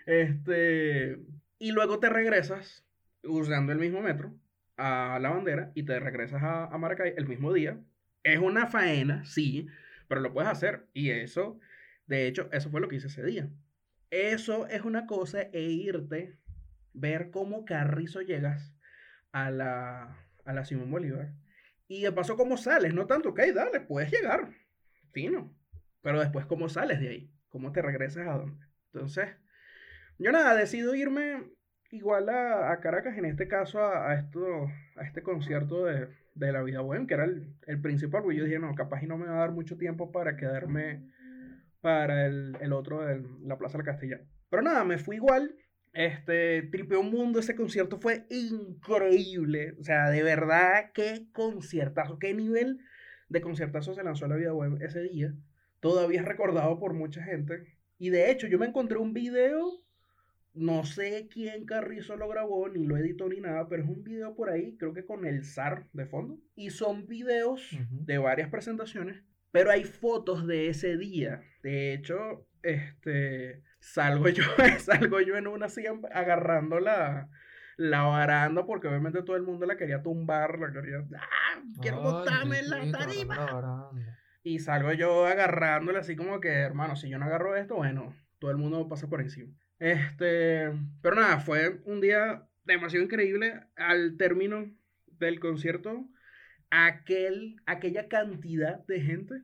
[0.06, 1.18] Este,
[1.58, 2.84] y luego te regresas
[3.22, 4.34] usando el mismo metro
[4.76, 7.80] a la bandera y te regresas a, a Maracay el mismo día.
[8.22, 9.66] Es una faena, sí,
[10.08, 10.86] pero lo puedes hacer.
[10.92, 11.58] Y eso,
[12.06, 13.48] de hecho, eso fue lo que hice ese día.
[14.10, 16.38] Eso es una cosa e irte,
[16.92, 18.74] ver cómo Carrizo llegas
[19.32, 21.32] a la, a la Simón Bolívar.
[21.86, 24.50] Y de paso cómo sales, no tanto, ok, dale, puedes llegar,
[25.12, 25.54] fino.
[26.00, 28.66] Pero después cómo sales de ahí, cómo te regresas a dónde.
[28.92, 29.28] Entonces,
[30.18, 31.50] yo nada, decido irme
[31.90, 34.66] igual a, Caracas, en este caso a, esto,
[34.96, 38.44] a este concierto de, de La Vida Buena, que era el, el principal, porque yo
[38.44, 41.08] dije, no, capaz y no me va a dar mucho tiempo para quedarme
[41.80, 44.24] para el, el otro de la Plaza del Castellano.
[44.48, 45.54] Pero nada, me fui igual.
[45.94, 49.76] Este, tripeó un mundo, ese concierto fue increíble.
[49.78, 52.80] O sea, de verdad, qué conciertazo, qué nivel
[53.28, 55.32] de conciertazo se lanzó La Vida Web ese día.
[55.78, 57.78] Todavía es recordado por mucha gente.
[57.96, 59.84] Y de hecho, yo me encontré un video,
[60.52, 64.34] no sé quién Carrizo lo grabó, ni lo editó ni nada, pero es un video
[64.34, 66.40] por ahí, creo que con el SAR de fondo.
[66.56, 71.40] Y son videos de varias presentaciones, pero hay fotos de ese día.
[71.62, 74.44] De hecho, este, salgo yo,
[74.78, 77.28] salgo yo en una así agarrando la,
[77.76, 81.62] la baranda, porque obviamente todo el mundo la quería tumbar, la quería, ¡ah!
[81.80, 83.90] Quiero botarme en la tarima.
[84.42, 88.50] Y salgo yo agarrándola así como que, hermano, si yo no agarro esto, bueno, todo
[88.50, 89.54] el mundo pasa por encima.
[89.78, 90.70] Este,
[91.02, 93.60] pero nada, fue un día demasiado increíble.
[93.76, 94.70] Al término
[95.06, 96.06] del concierto,
[96.70, 99.34] aquel, aquella cantidad de gente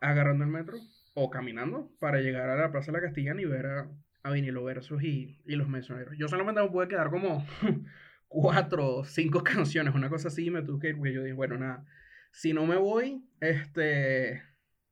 [0.00, 0.78] agarrando el metro
[1.18, 3.90] o caminando para llegar a la Plaza de la Castellana y ver a,
[4.22, 6.16] a Vinilo Versus y, y los Mesoneros.
[6.16, 7.44] Yo solamente me pude quedar como
[8.28, 11.34] cuatro o cinco canciones, una cosa así, y me tuve que ir, porque yo dije,
[11.34, 11.84] bueno, nada,
[12.30, 14.42] si no me voy, este,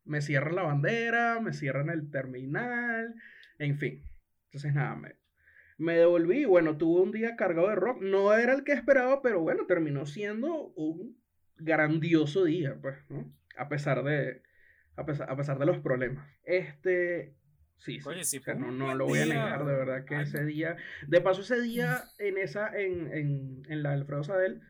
[0.05, 3.15] me cierran la bandera, me cierran el terminal,
[3.59, 4.03] en fin.
[4.47, 5.15] Entonces, nada, me,
[5.79, 8.03] me devolví bueno, tuve un día cargado de rock.
[8.03, 11.21] No era el que esperaba, pero bueno, terminó siendo un
[11.57, 13.33] grandioso día, pues, ¿no?
[13.57, 14.43] A pesar de,
[14.97, 16.27] a pesar, a pesar de los problemas.
[16.45, 17.35] Este,
[17.79, 18.09] sí, sí.
[18.09, 20.25] Oye, sí o sea, no, no lo voy a negar, de verdad que Ay.
[20.25, 24.61] ese día, de paso ese día en esa, en, en, en la Alfredo Sadel,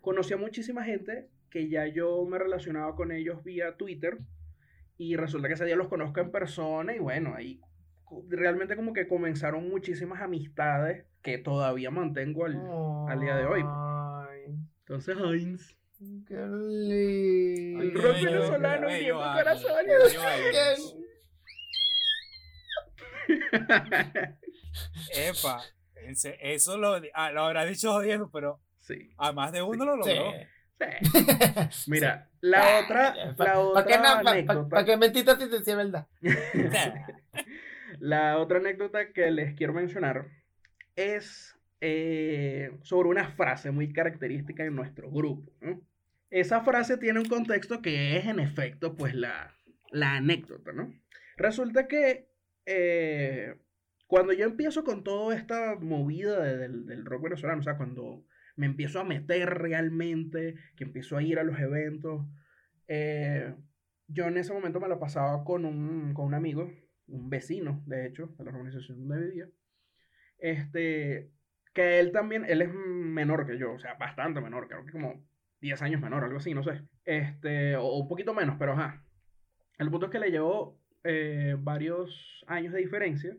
[0.00, 4.18] conocí a muchísima gente que ya yo me relacionaba con ellos vía Twitter
[4.96, 7.60] y resulta que ese día los conozco en persona y bueno, ahí
[8.28, 12.56] realmente como que comenzaron muchísimas amistades que todavía mantengo al,
[13.08, 13.62] al día de hoy.
[13.64, 15.76] Ay, Entonces, Heinz.
[16.26, 17.82] Qué lindo.
[17.82, 20.16] El rock venezolano uniendo corazones.
[25.14, 25.62] Epa,
[26.40, 30.32] eso lo, ah, lo habrá dicho jodiendo, pero sí, a más de uno lo logró.
[31.74, 31.90] sí.
[31.90, 34.68] Mira, la otra, la ¿Para otra qué, no, pa- pa- anécdota.
[34.68, 36.06] pa' qué mentita si te decía verdad?
[37.98, 40.26] La otra anécdota que les quiero mencionar
[40.96, 45.52] es eh, sobre una frase muy característica en nuestro grupo.
[45.60, 45.80] ¿no?
[46.30, 49.54] Esa frase tiene un contexto que es, en efecto, pues la,
[49.90, 50.92] la anécdota, ¿no?
[51.36, 52.28] Resulta que
[52.66, 53.56] eh,
[54.06, 58.24] cuando yo empiezo con toda esta movida de- del, del rock venezolano, o sea, cuando
[58.56, 62.26] me empiezo a meter realmente, que empiezo a ir a los eventos,
[62.88, 63.54] eh,
[64.08, 66.70] yo en ese momento me la pasaba con un, con un amigo,
[67.06, 69.48] un vecino, de hecho, de la organización donde vivía,
[70.38, 71.30] este,
[71.74, 75.28] que él también, él es menor que yo, o sea, bastante menor, creo que como
[75.60, 79.04] 10 años menor, algo así, no sé, este, o un poquito menos, pero ajá.
[79.78, 83.36] El punto es que le llevo eh, varios años de diferencia.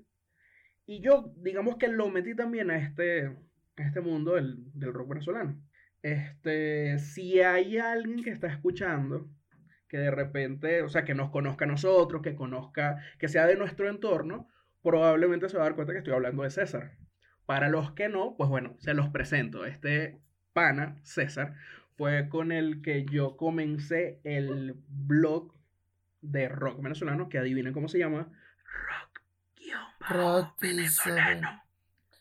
[0.86, 3.36] Y yo, digamos que lo metí también a este,
[3.78, 5.62] este mundo del, del rock venezolano.
[6.02, 9.30] Este, si hay alguien que está escuchando,
[9.88, 13.58] que de repente, o sea, que nos conozca a nosotros, que conozca, que sea de
[13.58, 14.48] nuestro entorno,
[14.82, 16.98] probablemente se va a dar cuenta que estoy hablando de César.
[17.46, 19.66] Para los que no, pues bueno, se los presento.
[19.66, 20.22] Este
[20.54, 21.56] pana, César,
[22.02, 25.54] fue con el que yo comencé el blog
[26.22, 28.28] de rock venezolano, que adivinen cómo se llama.
[30.10, 31.62] Rock venezolano.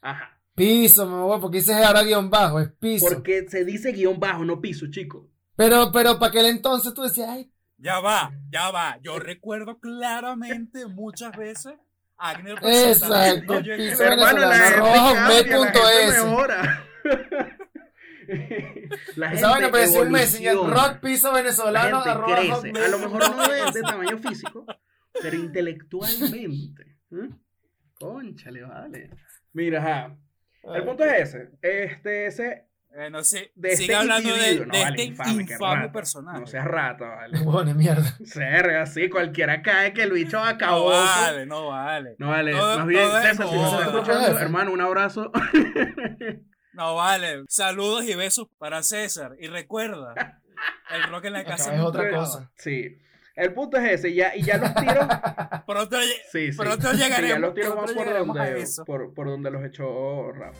[0.02, 0.38] Ajá.
[0.54, 3.06] Piso, me voy, porque dice ahora guion bajo, es piso.
[3.08, 5.30] Porque se dice guion bajo, no piso, chico.
[5.56, 7.50] Pero, pero para aquel entonces tú decías, ay.
[7.78, 8.98] Ya va, ya va.
[9.00, 11.72] Yo recuerdo claramente muchas veces
[12.18, 13.62] Agner Exacto.
[13.62, 14.84] Piso venezolano,
[19.16, 22.52] la Esa vaina parecía un Messenger, rock piso La venezolano, gente arroba crece.
[22.52, 23.74] hotmail A lo mejor no es.
[23.74, 24.66] de tamaño físico,
[25.20, 26.96] pero intelectualmente.
[27.10, 27.28] ¿Mm?
[27.94, 29.10] Conchale, vale.
[29.52, 30.16] Mira, ajá.
[30.74, 31.50] El punto es ese.
[31.62, 32.66] Este, ese.
[32.92, 34.54] Bueno, sí, De sigue este hablando de.
[34.66, 35.92] No, de vale, este infame, infame rata.
[35.92, 36.40] personaje.
[36.40, 37.38] No seas rata, vale.
[37.44, 38.02] Bueno, mierda.
[38.24, 40.88] Serga, sí, cualquiera cae que el bicho no acabó.
[40.90, 42.16] vale, no vale.
[42.18, 45.30] No vale, Todo- más bien, todo es César, si me estás escuchando, hermano, un abrazo.
[46.80, 47.44] No vale.
[47.46, 49.36] Saludos y besos para César.
[49.38, 50.40] Y recuerda,
[50.90, 52.50] el rock en la casa es no otra cosa.
[52.56, 52.96] Sí.
[53.36, 55.06] El punto es ese, ya, y ya los tiros.
[55.66, 55.98] Pronto,
[56.32, 56.56] Sí, sí.
[56.56, 60.58] Pronto Sí, ya llegaremos, los tiros van por llegaremos donde, por donde los echó Rafa.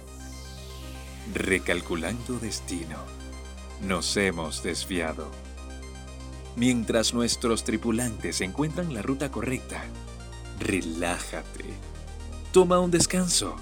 [1.33, 2.99] Recalculando destino.
[3.81, 5.31] Nos hemos desviado.
[6.55, 9.83] Mientras nuestros tripulantes encuentran la ruta correcta,
[10.59, 11.65] relájate.
[12.53, 13.57] Toma un descanso.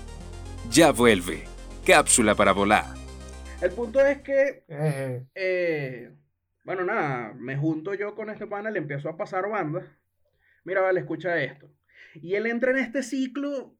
[0.73, 1.58] Ya vuelve.
[1.93, 2.85] Cápsula para volar.
[3.63, 4.63] El punto es que
[5.35, 6.13] Eh,
[6.63, 9.85] bueno, nada, me junto yo con este pana, le empiezo a pasar bandas.
[10.65, 11.71] Mira, vale, escucha esto.
[12.17, 13.75] Y él entra en este ciclo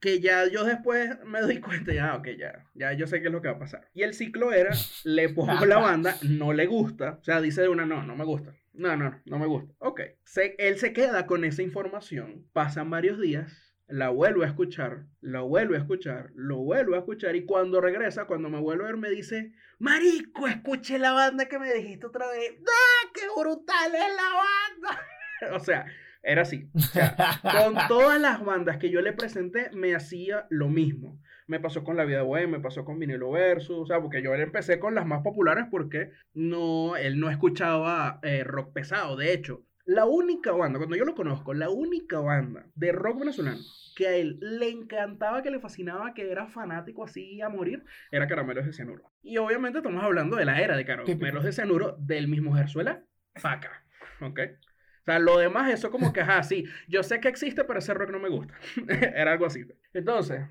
[0.00, 3.32] que ya yo después me doy cuenta, ya, ok, ya, ya yo sé qué es
[3.32, 3.86] lo que va a pasar.
[3.92, 4.70] Y el ciclo era,
[5.04, 8.24] le pongo la banda, no le gusta, o sea, dice de una, no, no me
[8.24, 8.54] gusta.
[8.72, 9.74] No, no, no, no me gusta.
[9.80, 10.00] Ok.
[10.24, 15.40] Se- él se queda con esa información, pasan varios días, la vuelve a escuchar, la
[15.40, 18.96] vuelve a escuchar, lo vuelve a escuchar y cuando regresa, cuando me vuelve a ver,
[18.96, 22.54] me dice, Marico, escuché la banda que me dijiste otra vez.
[22.60, 25.56] ¡Ah, qué brutal es la banda!
[25.56, 25.86] o sea,
[26.22, 26.68] era así.
[26.74, 31.20] O sea, con todas las bandas que yo le presenté, me hacía lo mismo.
[31.46, 34.32] Me pasó con La Vida Buena, me pasó con Vinilo Versus, o sea, porque yo
[34.34, 39.16] empecé con las más populares porque no, él no escuchaba eh, rock pesado.
[39.16, 43.58] De hecho, la única banda, cuando yo lo conozco, la única banda de rock venezolano
[43.96, 48.28] que a él le encantaba, que le fascinaba, que era fanático así a morir, era
[48.28, 49.10] Caramelos de Cianuro.
[49.20, 53.02] Y obviamente estamos hablando de la era de Caramelos de Cianuro del mismo Gersuela,
[53.34, 53.84] Faca.
[54.20, 54.38] ¿Ok?
[54.38, 57.92] O sea, lo demás, eso como que, ajá, sí, yo sé que existe, pero ese
[57.92, 58.54] rock no me gusta.
[58.88, 59.66] era algo así.
[59.92, 60.42] Entonces,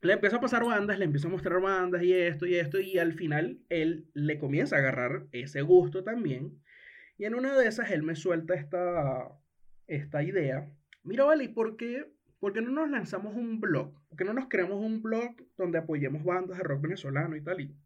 [0.00, 2.98] le empiezo a pasar bandas, le empiezo a mostrar bandas y esto y esto, y
[2.98, 6.60] al final él le comienza a agarrar ese gusto también.
[7.20, 9.30] Y en una de esas él me suelta esta,
[9.86, 10.66] esta idea.
[11.02, 13.92] Mira, vale, ¿y por qué, por qué no nos lanzamos un blog?
[14.08, 17.60] ¿Por qué no nos creamos un blog donde apoyemos bandas de rock venezolano y tal?
[17.60, 17.76] Y,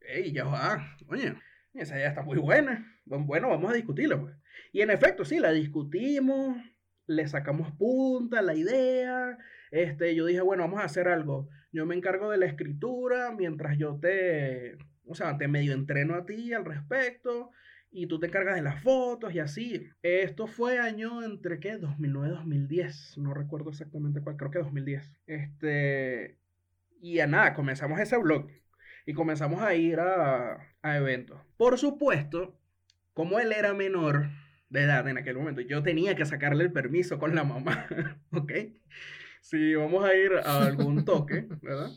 [0.00, 1.34] ey, ya va, oye,
[1.72, 3.00] esa idea está muy buena.
[3.06, 4.36] Bueno, vamos a discutirla, pues.
[4.70, 6.58] Y en efecto, sí, la discutimos,
[7.06, 9.38] le sacamos punta la idea.
[9.70, 11.48] Este, yo dije, bueno, vamos a hacer algo.
[11.72, 14.76] Yo me encargo de la escritura mientras yo te,
[15.06, 17.50] o sea, te medio entreno a ti al respecto
[17.94, 19.88] y tú te encargas de las fotos y así.
[20.02, 25.16] Esto fue año entre qué, 2009-2010, no recuerdo exactamente cuál, creo que 2010.
[25.26, 26.36] Este,
[27.00, 28.48] y a nada, comenzamos ese blog
[29.06, 31.40] y comenzamos a ir a, a eventos.
[31.56, 32.58] Por supuesto,
[33.12, 34.28] como él era menor
[34.70, 37.86] de edad en aquel momento, yo tenía que sacarle el permiso con la mamá,
[38.32, 38.52] ¿ok?
[39.40, 41.90] Si vamos a ir a algún toque, ¿verdad?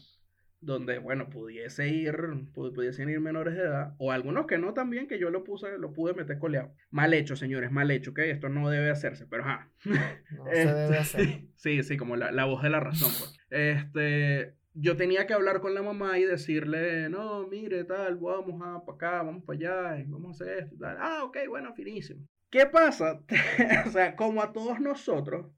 [0.59, 2.15] Donde, bueno, pudiese ir,
[2.53, 5.77] pu- pudiesen ir menores de edad, o algunos que no también, que yo lo puse,
[5.77, 6.73] lo pude meter coleado.
[6.89, 8.19] Mal hecho, señores, mal hecho, ¿ok?
[8.19, 9.71] Esto no debe hacerse, pero ajá.
[10.31, 11.21] no se debe hacer.
[11.21, 13.37] Este, Sí, sí, como la, la voz de la razón, pues.
[13.49, 18.83] Este, yo tenía que hablar con la mamá y decirle, no, mire, tal, vamos a
[18.85, 19.57] para acá, vamos para
[19.93, 20.97] allá, vamos a hacer esto, y tal.
[20.99, 22.27] Ah, ok, bueno, finísimo.
[22.49, 23.21] ¿Qué pasa?
[23.87, 25.51] o sea, como a todos nosotros,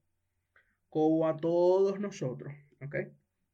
[0.90, 2.96] como a todos nosotros, ¿ok?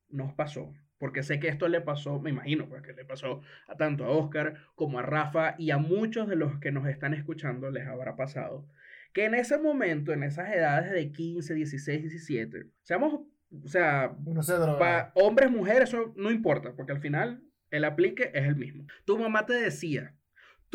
[0.09, 0.71] Nos pasó.
[0.97, 4.09] Porque sé que esto le pasó, me imagino, pues que le pasó a tanto a
[4.09, 8.15] Oscar como a Rafa y a muchos de los que nos están escuchando les habrá
[8.15, 8.65] pasado.
[9.13, 13.13] Que en ese momento, en esas edades de 15, 16, 17, seamos,
[13.63, 14.15] o sea,
[14.79, 17.41] pa- hombres, mujeres, eso no importa, porque al final
[17.71, 18.85] el aplique es el mismo.
[19.05, 20.15] Tu mamá te decía,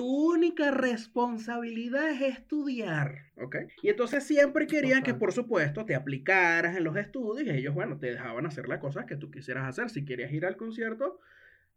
[0.01, 3.57] tu única responsabilidad es estudiar, ¿ok?
[3.83, 7.99] Y entonces siempre querían que, por supuesto, te aplicaras en los estudios y ellos, bueno,
[7.99, 9.91] te dejaban hacer las cosas que tú quisieras hacer.
[9.91, 11.21] Si querías ir al concierto,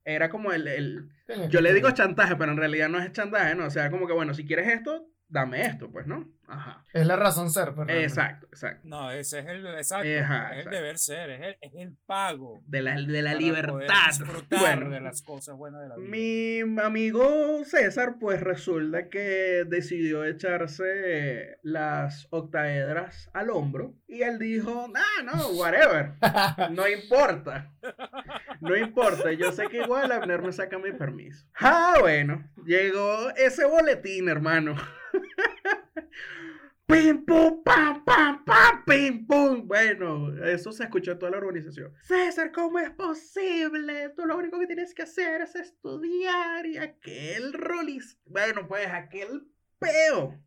[0.06, 1.10] era como el, el-
[1.50, 3.66] yo le digo chantaje, pero en realidad no es chantaje, ¿no?
[3.68, 6.32] O sea, como que, bueno, si quieres esto, dame esto, pues, ¿no?
[6.48, 6.86] Ajá.
[6.94, 8.04] Es la razón ser, pues, realmente.
[8.04, 8.88] Exacto, exacto.
[8.88, 10.08] No, ese es el exacto.
[10.08, 10.70] Ajá, es el exacto.
[10.70, 12.62] deber ser, es el, es el pago.
[12.68, 14.08] De la, de la para poder libertad.
[14.10, 16.08] Disfrutar Bueno, de las cosas buenas de la vida.
[16.08, 24.88] Mi amigo César, pues resulta que decidió echarse las octaedras al hombro y él dijo,
[24.96, 26.14] ah, no, whatever,
[26.72, 27.74] no importa,
[28.64, 31.46] no importa, yo sé que igual Abner me saca mi permiso.
[31.60, 34.76] Ah, bueno, llegó ese boletín, hermano.
[36.86, 39.66] Pim, pum, pam, pam, pam, pim, pum.
[39.66, 41.94] Bueno, eso se escuchó en toda la organización.
[42.02, 44.10] César, ¿cómo es posible?
[44.16, 48.20] Tú lo único que tienes que hacer es estudiar y aquel rolis.
[48.26, 49.48] Bueno, pues aquel
[49.80, 50.38] peo.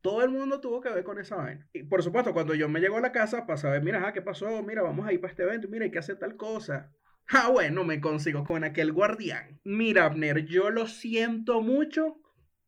[0.00, 1.68] Todo el mundo tuvo que ver con esa vaina.
[1.72, 4.22] Y por supuesto, cuando yo me llego a la casa para saber, mira, ah, ¿qué
[4.22, 4.62] pasó?
[4.62, 5.68] Mira, vamos a ir para este evento.
[5.68, 6.92] Mira, hay que hacer tal cosa.
[7.32, 9.60] Ah, bueno, me consigo con aquel guardián.
[9.62, 12.16] Mira, Abner, yo lo siento mucho,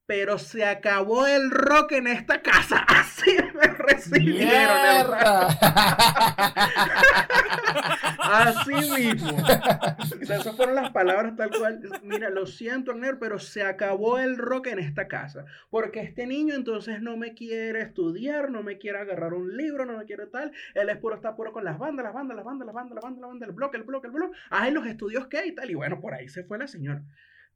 [0.06, 2.78] pero se acabó el rock en esta casa.
[2.86, 5.18] Así me recibieron.
[8.33, 9.37] Así mismo.
[9.37, 11.80] O sea, esas fueron las palabras tal cual.
[12.03, 15.45] Mira, lo siento, Abner, pero se acabó el rock en esta casa.
[15.70, 19.99] Porque este niño entonces no me quiere estudiar, no me quiere agarrar un libro, no
[19.99, 20.53] me quiere tal.
[20.74, 23.05] Él es puro, está puro con las bandas, las bandas, las bandas, las bandas, las
[23.05, 24.39] bandas, las bandas, el bloque, el bloque, el bloque.
[24.51, 25.70] Ay, los estudios qué y tal.
[25.70, 27.03] Y bueno, por ahí se fue la señora.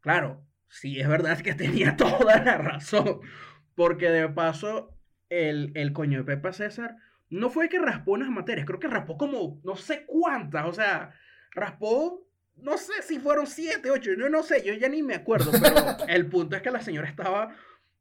[0.01, 3.21] Claro, sí es verdad que tenía toda la razón.
[3.75, 4.95] Porque de paso,
[5.31, 6.97] el, el coño de Pepa César
[7.31, 10.67] no fue que raspó unas materias, creo que raspó como no sé cuántas.
[10.67, 11.15] O sea,
[11.53, 15.51] raspó, no sé si fueron siete, ocho, no, no sé, yo ya ni me acuerdo.
[15.53, 15.75] Pero
[16.09, 17.55] el punto es que la señora estaba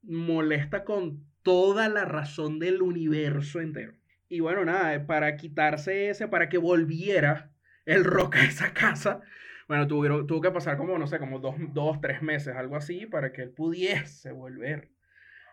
[0.03, 3.93] molesta con toda la razón del universo entero.
[4.27, 7.51] Y bueno, nada, eh, para quitarse ese, para que volviera
[7.85, 9.21] el rock a esa casa,
[9.67, 13.05] bueno, tuvieron, tuvo que pasar como, no sé, como dos, dos, tres meses, algo así,
[13.05, 14.94] para que él pudiese volver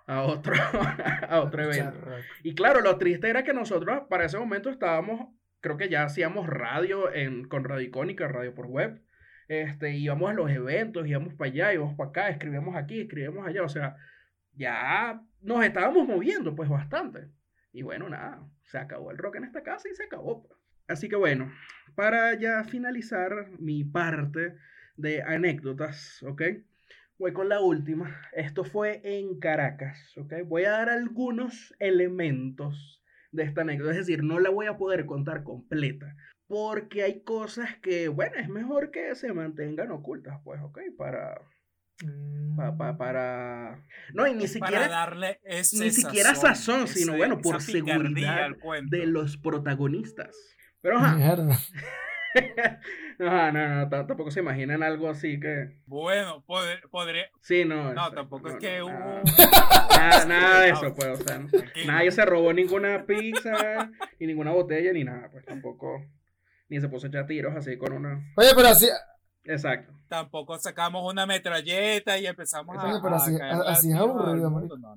[0.07, 0.55] a otro,
[1.29, 1.99] a otro evento.
[2.43, 6.47] Y claro, lo triste era que nosotros para ese momento estábamos, creo que ya hacíamos
[6.47, 9.03] radio en, con Radio Icónica, radio por web.
[9.49, 13.63] Este, íbamos a los eventos, íbamos para allá, íbamos para acá, escribíamos aquí, escribíamos allá.
[13.63, 13.97] O sea,
[14.55, 17.29] ya nos estábamos moviendo pues bastante.
[17.73, 20.43] Y bueno, nada, se acabó el rock en esta casa y se acabó.
[20.47, 20.59] pues.
[20.89, 21.51] Así que bueno,
[21.95, 24.57] para ya finalizar mi parte
[24.97, 26.43] de anécdotas, ¿ok?
[27.23, 28.21] Voy con la última.
[28.33, 30.33] Esto fue en Caracas, ¿ok?
[30.45, 33.01] Voy a dar algunos elementos
[33.31, 33.93] de esta anécdota.
[33.93, 36.17] Es decir, no la voy a poder contar completa.
[36.49, 40.81] Porque hay cosas que, bueno, es mejor que se mantengan ocultas, pues, ¿ok?
[40.99, 41.41] Para...
[42.05, 42.57] Mm.
[42.57, 43.81] pa- pa- para...
[44.15, 48.51] No, y ni para siquiera darle ese ni siquiera sazón, ese- sino, bueno, por seguridad
[48.91, 50.35] de los protagonistas.
[50.81, 51.37] Pero, ajá.
[53.19, 55.77] No, no, no, tampoco se imaginan algo así que...
[55.87, 57.27] Bueno, poder- podría.
[57.41, 57.77] Sí, no.
[57.85, 59.23] No, exacto, tampoco es que no, hubo.
[59.97, 61.49] Nada, nada de No, eso, pues, o sea, no-
[61.87, 66.05] nadie se robó ninguna pizza, y ninguna botella, ni nada, pues tampoco,
[66.69, 68.33] ni se puso a echar tiros así con una...
[68.37, 68.89] Oye, pero así,
[69.45, 69.93] Exacto.
[70.09, 72.85] Tampoco sacamos una metralleta y empezamos a.
[72.87, 74.97] Oye, pero así- a es aburrido, no,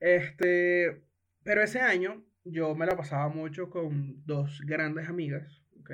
[0.00, 1.02] Este,
[1.42, 5.92] pero ese año yo me la pasaba mucho con dos grandes amigas, ¿ok?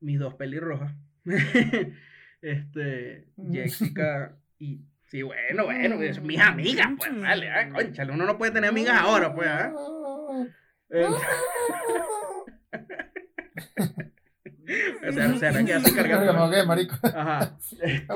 [0.00, 0.94] Mis dos pelirrojas.
[2.40, 4.80] este, Jessica y...
[5.10, 8.98] Sí, bueno, bueno, es mis amigas, pues, vale, ah, conchale, uno no puede tener amigas
[8.98, 9.72] ahora, pues, ¿ah?
[10.90, 11.06] Eh,
[15.08, 15.50] o sea, o sea,
[16.38, 16.96] ahogué, marico.
[17.02, 17.56] Ajá.
[17.80, 18.06] Este.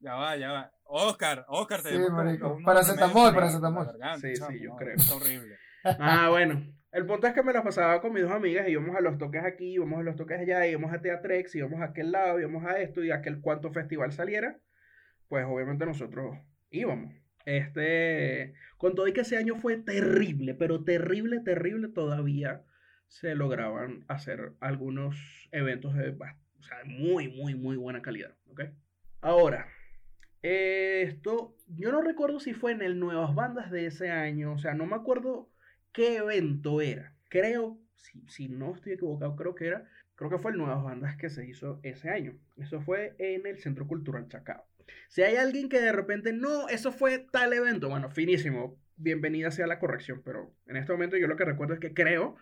[0.00, 0.72] Ya va, ya va.
[0.84, 2.58] Oscar, Oscar, te Sí, marico.
[2.64, 3.88] Paracetamol, paracetamol.
[4.20, 4.96] Sí, sí, yo creo.
[4.96, 5.56] Es horrible.
[5.84, 6.62] Ah, bueno.
[6.92, 9.16] El punto es que me la pasaba con mis dos amigas y íbamos a los
[9.16, 12.64] toques aquí, íbamos a los toques allá, íbamos a Teatrex, íbamos a aquel lado, íbamos
[12.64, 14.58] a esto y a aquel cuanto festival saliera,
[15.28, 16.36] pues obviamente nosotros
[16.70, 17.14] íbamos.
[17.44, 22.64] Este, con todo y que ese año fue terrible, pero terrible, terrible, todavía
[23.06, 25.16] se lograban hacer algunos
[25.52, 28.62] eventos de o sea, muy, muy, muy buena calidad, ¿ok?
[29.20, 29.68] Ahora,
[30.42, 34.74] esto, yo no recuerdo si fue en el Nuevas Bandas de ese año, o sea,
[34.74, 35.49] no me acuerdo
[35.92, 37.14] qué evento era.
[37.28, 37.78] Creo,
[38.26, 41.46] si, no estoy equivocado, creo que era, creo que fue el Nuevas Bandas que se
[41.46, 42.38] hizo ese año.
[42.56, 44.64] Eso fue en el Centro Cultural Chacao.
[45.08, 49.66] Si hay alguien que de repente, no, eso fue tal evento, bueno, finísimo, bienvenida sea
[49.66, 52.36] la corrección, pero en este momento yo lo que recuerdo es que creo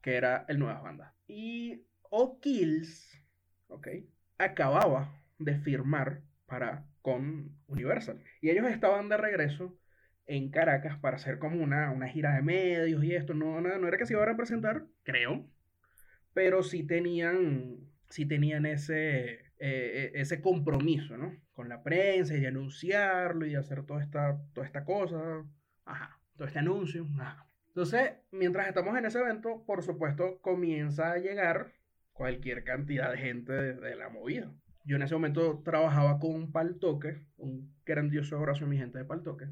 [0.00, 1.12] que era el Nuevas Bandas.
[1.26, 3.22] Y O'Kills,
[3.68, 3.88] ok,
[4.38, 8.22] acababa de firmar para con Universal.
[8.40, 9.78] Y ellos estaban de regreso
[10.30, 13.34] en Caracas para hacer como una, una gira de medios y esto.
[13.34, 15.44] No, no, no era que se iba a representar, creo,
[16.32, 17.78] pero sí tenían,
[18.08, 21.36] sí tenían ese, eh, eh, ese compromiso, ¿no?
[21.52, 25.44] Con la prensa y de anunciarlo y de hacer toda esta, toda esta cosa.
[25.84, 27.08] Ajá, todo este anuncio.
[27.66, 31.72] Entonces, mientras estamos en ese evento, por supuesto, comienza a llegar
[32.12, 34.52] cualquier cantidad de gente de, la movida.
[34.84, 39.46] Yo en ese momento trabajaba con Paltoque, un grandioso abrazo a mi gente de Paltoque,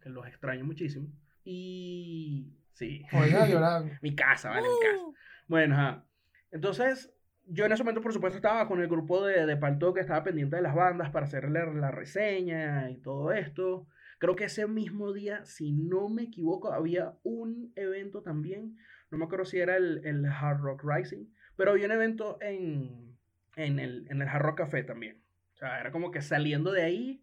[0.00, 1.08] que los extraño muchísimo.
[1.44, 3.04] Y sí.
[3.12, 5.04] Oiga, mi casa, vale, mi casa.
[5.46, 6.04] Bueno, ajá.
[6.50, 7.12] Entonces,
[7.46, 10.56] yo en ese momento, por supuesto, estaba con el grupo de, de Paltoque, estaba pendiente
[10.56, 13.86] de las bandas para hacerle la reseña y todo esto.
[14.18, 18.76] Creo que ese mismo día, si no me equivoco, había un evento también.
[19.10, 21.26] No me acuerdo si era el, el Hard Rock Rising,
[21.56, 23.16] pero había un evento en,
[23.56, 25.22] en, el, en el Hard Rock Café también.
[25.54, 27.22] O sea, era como que saliendo de ahí,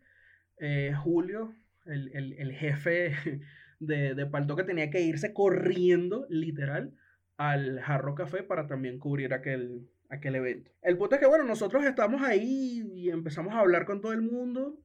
[0.57, 1.53] eh, Julio,
[1.87, 3.13] el, el, el, jefe
[3.79, 6.93] de, de Paltoque, tenía que irse corriendo, literal,
[7.37, 10.71] al Jarro Café para también cubrir aquel, aquel evento.
[10.81, 14.21] El punto es que, bueno, nosotros estamos ahí y empezamos a hablar con todo el
[14.21, 14.79] mundo.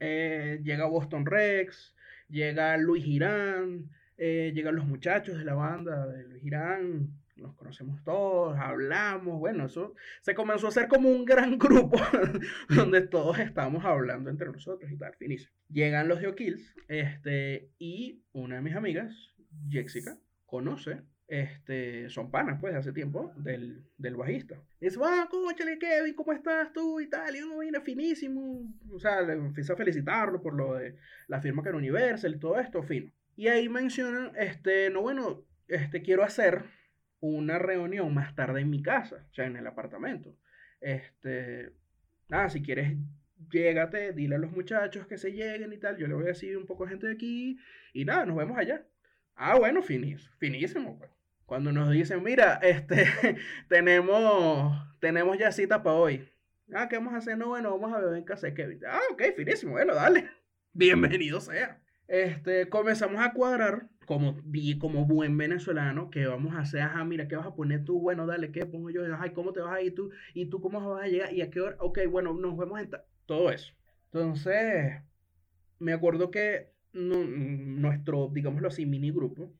[0.00, 1.94] Eh, llega Boston Rex,
[2.28, 8.02] llega Luis Girán, eh, llegan los muchachos de la banda de Luis Girán, nos conocemos
[8.04, 11.98] todos, hablamos, bueno, eso se comenzó a hacer como un gran grupo
[12.68, 15.52] donde todos estamos hablando entre nosotros y tal, finísimo.
[15.68, 16.28] Llegan los de
[16.88, 19.34] este, y una de mis amigas,
[19.70, 24.56] Jessica, conoce este, son panas, pues, hace tiempo, del, del bajista.
[24.80, 27.00] Y dice, ah, cóchale, Kevin, ¿cómo estás tú?
[27.00, 28.66] Y tal, y uno viene finísimo.
[28.90, 30.96] O sea, le empieza a felicitarlo por lo de
[31.28, 33.12] la firma que era Universal y todo esto, fino.
[33.36, 36.64] Y ahí mencionan, este, no, bueno, este, quiero hacer
[37.20, 40.36] una reunión más tarde en mi casa, o sea, en el apartamento.
[40.80, 41.72] Este,
[42.28, 42.96] nada, si quieres,
[43.50, 45.96] llégate, dile a los muchachos que se lleguen y tal.
[45.96, 47.58] Yo le voy a decir un poco de gente de aquí
[47.92, 48.86] y nada, nos vemos allá.
[49.34, 51.10] Ah, bueno, finísimo, finísimo, pues
[51.48, 53.06] cuando nos dicen, mira, este,
[53.70, 56.28] tenemos, tenemos ya cita para hoy.
[56.74, 57.38] Ah, ¿qué vamos a hacer?
[57.38, 58.80] No, bueno, vamos a beber en casa de Kevin.
[58.86, 60.28] Ah, ok, finísimo, bueno, dale.
[60.74, 61.80] Bienvenido sea.
[62.08, 64.36] Este, comenzamos a cuadrar como,
[64.80, 68.00] como buen venezolano, que vamos a hacer, ajá, mira, ¿qué vas a poner tú?
[68.00, 69.02] Bueno, dale, ¿qué pongo yo?
[69.18, 70.10] Ay, ¿cómo te vas a ir tú?
[70.32, 71.32] ¿Y tú cómo vas a llegar?
[71.34, 71.76] ¿Y a qué hora?
[71.80, 72.90] Ok, bueno, nos vemos en...
[73.26, 73.74] Todo eso.
[74.06, 75.02] Entonces,
[75.78, 79.52] me acuerdo que nuestro, digámoslo así, mini grupo,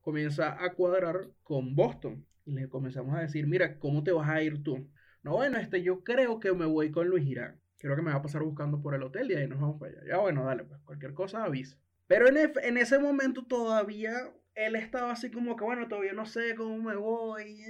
[0.00, 2.24] comienza a cuadrar con Boston.
[2.46, 4.88] Y le comenzamos a decir, mira, ¿cómo te vas a ir tú?
[5.24, 7.60] No, bueno, este, yo creo que me voy con Luis Girán.
[7.80, 9.92] Creo que me va a pasar buscando por el hotel y ahí nos vamos para
[9.92, 10.02] allá.
[10.06, 11.76] Ya, bueno, dale, pues cualquier cosa avisa.
[12.06, 16.54] Pero en, en ese momento todavía él estaba así como que, bueno, todavía no sé
[16.54, 17.62] cómo me voy.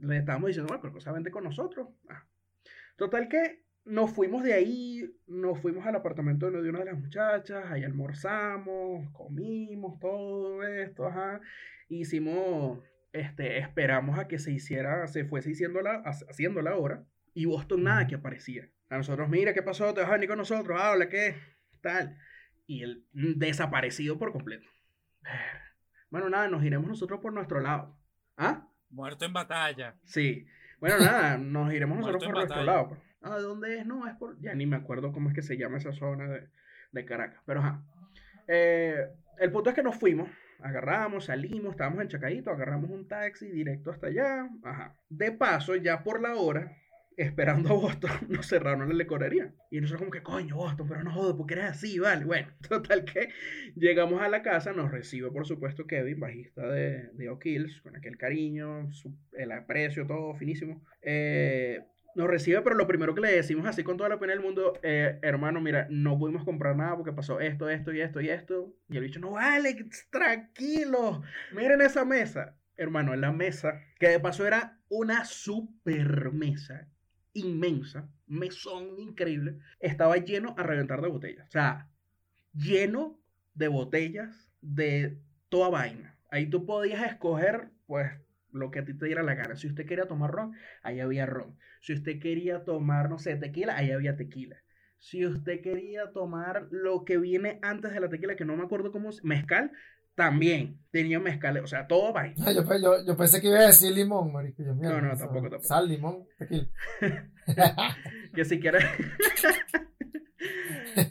[0.00, 1.88] le estábamos diciendo, bueno, cualquier cosa vente con nosotros.
[2.08, 2.24] Ah.
[2.96, 7.64] Total que nos fuimos de ahí, nos fuimos al apartamento de una de las muchachas,
[7.70, 11.40] ahí almorzamos, comimos todo esto, ajá.
[11.88, 12.78] Hicimos,
[13.12, 17.82] este, esperamos a que se hiciera, se fuese haciendo la, haciendo la hora, y Boston
[17.82, 18.70] nada que aparecía.
[18.90, 19.92] A nosotros, mira, ¿qué pasó?
[19.94, 20.80] ¿Te vas a venir con nosotros?
[20.80, 21.36] Habla, ¿qué?
[21.80, 22.18] Tal.
[22.66, 24.68] Y él desaparecido por completo.
[26.10, 27.98] Bueno, nada, nos iremos nosotros por nuestro lado.
[28.36, 28.68] ¿Ah?
[28.88, 29.96] Muerto en batalla.
[30.04, 30.46] Sí.
[30.78, 32.96] Bueno, nada, nos iremos nosotros por nuestro lado.
[33.20, 33.86] Ah, ¿dónde es?
[33.86, 34.40] No, es por.
[34.40, 36.48] Ya ni me acuerdo cómo es que se llama esa zona de,
[36.92, 37.42] de Caracas.
[37.46, 37.82] Pero ajá.
[38.46, 39.08] Eh,
[39.40, 40.28] el punto es que nos fuimos.
[40.60, 44.48] Agarramos, salimos, estábamos en Chacadito, agarramos un taxi directo hasta allá.
[44.62, 44.96] Ajá.
[45.08, 46.76] De paso, ya por la hora,
[47.16, 49.52] esperando a Boston, nos cerraron la licorería.
[49.70, 52.24] Y nosotros como que, coño, Boston, pero no jodas, porque eres así, vale.
[52.24, 53.28] Bueno, total que
[53.76, 58.16] llegamos a la casa, nos recibe, por supuesto, Kevin, bajista de, de O'Kills, con aquel
[58.16, 58.88] cariño,
[59.32, 60.84] el aprecio, todo finísimo.
[61.02, 61.80] Eh,
[62.14, 64.78] nos recibe, pero lo primero que le decimos así con toda la pena del mundo,
[64.82, 68.72] eh, hermano, mira, no pudimos comprar nada porque pasó esto, esto y esto y esto.
[68.88, 69.76] Y el bicho, no vale,
[70.10, 72.56] tranquilo, miren esa mesa.
[72.76, 76.88] Hermano, en la mesa, que de paso era una super mesa,
[77.34, 81.48] inmensa, mesón increíble, estaba lleno a reventar de botellas.
[81.48, 81.90] O sea,
[82.54, 83.20] lleno
[83.54, 85.18] de botellas de
[85.48, 86.18] toda vaina.
[86.30, 88.10] Ahí tú podías escoger, pues,
[88.50, 89.56] lo que a ti te diera la gana.
[89.56, 91.58] Si usted quería tomar ron, ahí había ron.
[91.80, 94.56] Si usted quería tomar, no sé, tequila, ahí había tequila.
[94.98, 98.90] Si usted quería tomar lo que viene antes de la tequila, que no me acuerdo
[98.90, 99.72] cómo es, mezcal,
[100.14, 102.36] también tenía mezcal, o sea, todo vaina.
[102.46, 104.62] Ah, yo, pe- yo- yo pensé que iba a decir limón, marico.
[104.62, 105.62] Yo, No, no, tampoco, tampoco.
[105.64, 106.66] Sal, limón, tequila.
[108.34, 108.84] Que si quieres.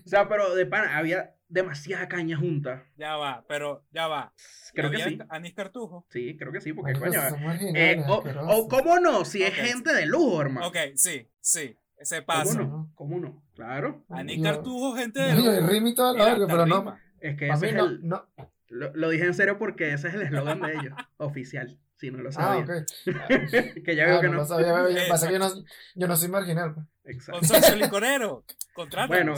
[0.05, 2.83] o sea, pero de pana, había demasiada caña junta.
[2.97, 4.33] Ya va, pero ya va.
[4.73, 5.19] Creo que sí.
[5.29, 6.05] Anís Cartujo.
[6.09, 7.57] Sí, creo que sí, porque Marico, coño.
[7.75, 10.67] eh, o, o cómo no, si es gente de lujo, hermano.
[10.67, 11.77] Ok, sí, sí.
[12.01, 12.57] Se ¿Cómo pasa.
[12.59, 12.91] no?
[12.95, 13.43] ¿Cómo no?
[13.55, 14.03] Claro.
[14.09, 15.67] Anís Yo- Cartujo, gente de Yo, lujo.
[15.67, 16.97] Rimi la Mira, verga, hasta pero no.
[17.21, 17.99] Es que ese mí es no, el.
[18.07, 18.27] no.
[18.73, 21.79] Lo, lo dije en serio porque ese es el eslogan de ellos, oficial.
[21.95, 22.63] Si no lo Ah, sabía.
[22.63, 22.85] ok.
[23.85, 24.39] que ya veo Ah, que no no.
[24.39, 25.01] lo sabía, bebé.
[25.07, 25.49] Pasa que yo no,
[25.95, 26.73] yo no soy marginal.
[26.73, 26.85] pues.
[27.15, 27.39] Exacto.
[27.39, 28.43] Consorcio licorero.
[28.73, 29.07] Contrata.
[29.07, 29.35] Bueno,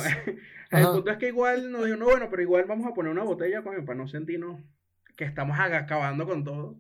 [0.72, 0.92] el Ajá.
[0.94, 3.62] punto es que igual nos dijo, no, bueno, pero igual vamos a poner una botella,
[3.62, 4.62] coño, para no sentirnos
[5.16, 6.78] que estamos acabando con todo.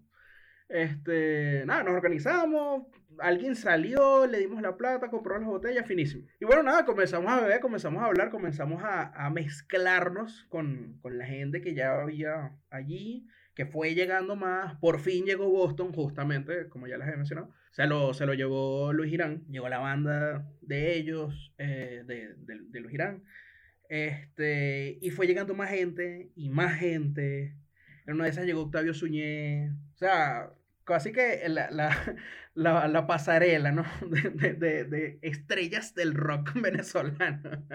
[0.69, 2.87] Este, nada, nos organizamos,
[3.19, 6.25] alguien salió, le dimos la plata, compró las botellas, finísimo.
[6.39, 11.17] Y bueno, nada, comenzamos a beber, comenzamos a hablar, comenzamos a, a mezclarnos con, con
[11.17, 14.75] la gente que ya había allí, que fue llegando más.
[14.79, 17.51] Por fin llegó Boston, justamente, como ya les había mencionado.
[17.71, 22.59] Se lo, se lo llevó Luis Irán, llegó la banda de ellos, eh, de, de,
[22.69, 23.23] de Luis Irán.
[23.89, 27.55] Este, y fue llegando más gente y más gente.
[28.05, 29.71] En una de esas llegó Octavio Suñé.
[29.93, 30.51] O sea,
[30.85, 31.89] casi que la, la,
[32.53, 33.83] la, la pasarela, ¿no?
[34.09, 37.65] De, de, de, de estrellas del rock venezolano.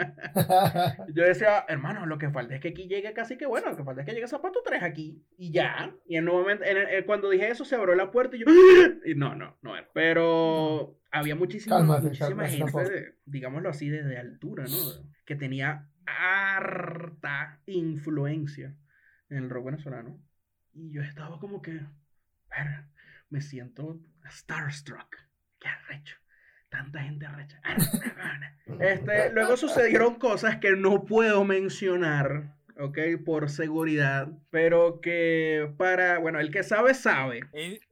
[1.12, 3.84] Yo decía, hermano, lo que falta es que aquí llegue casi que bueno, lo que
[3.84, 5.94] falta es que llegue Zapato 3 aquí y ya.
[6.06, 8.40] Y en un momento, en el- en- cuando dije eso, se abrió la puerta y
[8.40, 8.46] yo,
[9.04, 9.88] y no, no, no era.
[9.92, 14.76] Pero había muchísima, Cálmate, muchísima cálmate, gente, digámoslo así, de, de altura, ¿no?
[15.26, 18.74] Que tenía harta influencia
[19.28, 20.20] en el rock venezolano.
[20.72, 21.80] Y yo estaba como que,
[22.48, 22.88] "Verga,
[23.30, 25.16] me siento starstruck.
[25.58, 26.16] Qué arrecho.
[26.68, 27.60] Tanta gente arrecha.
[28.78, 32.98] Este, luego sucedieron cosas que no puedo mencionar, ¿ok?
[33.24, 37.40] Por seguridad, pero que para, bueno, el que sabe, sabe.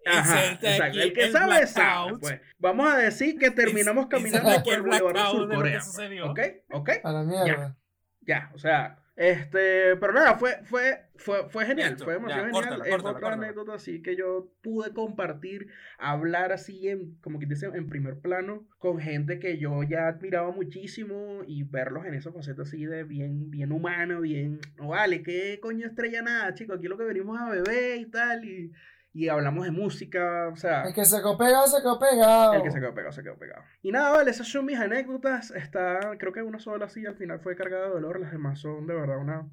[0.06, 1.00] Ajá, exacto.
[1.00, 2.18] El que sabe, sabe.
[2.20, 2.40] Pues.
[2.58, 5.82] Vamos a decir que terminamos caminando por el Boulevard.
[6.30, 6.40] ¿Ok?
[6.70, 6.90] ¿Ok?
[7.02, 7.76] A la mierda.
[8.20, 12.54] Ya, o sea, este, pero nada, fue, fue, fue, fue genial, Listo, fue demasiado ya,
[12.54, 12.82] genial.
[12.86, 15.66] es otra anécdota así que yo pude compartir,
[15.98, 20.52] hablar así en, como que dice, en primer plano, con gente que yo ya admiraba
[20.52, 25.58] muchísimo y verlos en esa faceta así de bien, bien humano, bien, no vale, qué
[25.60, 28.70] coño estrella nada, chicos, aquí lo que venimos a beber y tal, y,
[29.18, 30.84] y hablamos de música, o sea.
[30.84, 32.52] El que se quedó pegado, se quedó pegado.
[32.54, 33.64] El que se quedó pegado, se quedó pegado.
[33.82, 35.50] Y nada, vale, esas son mis anécdotas.
[35.50, 38.20] Está, creo que una sola así al final fue cargada de dolor.
[38.20, 39.48] Las demás son de verdad una,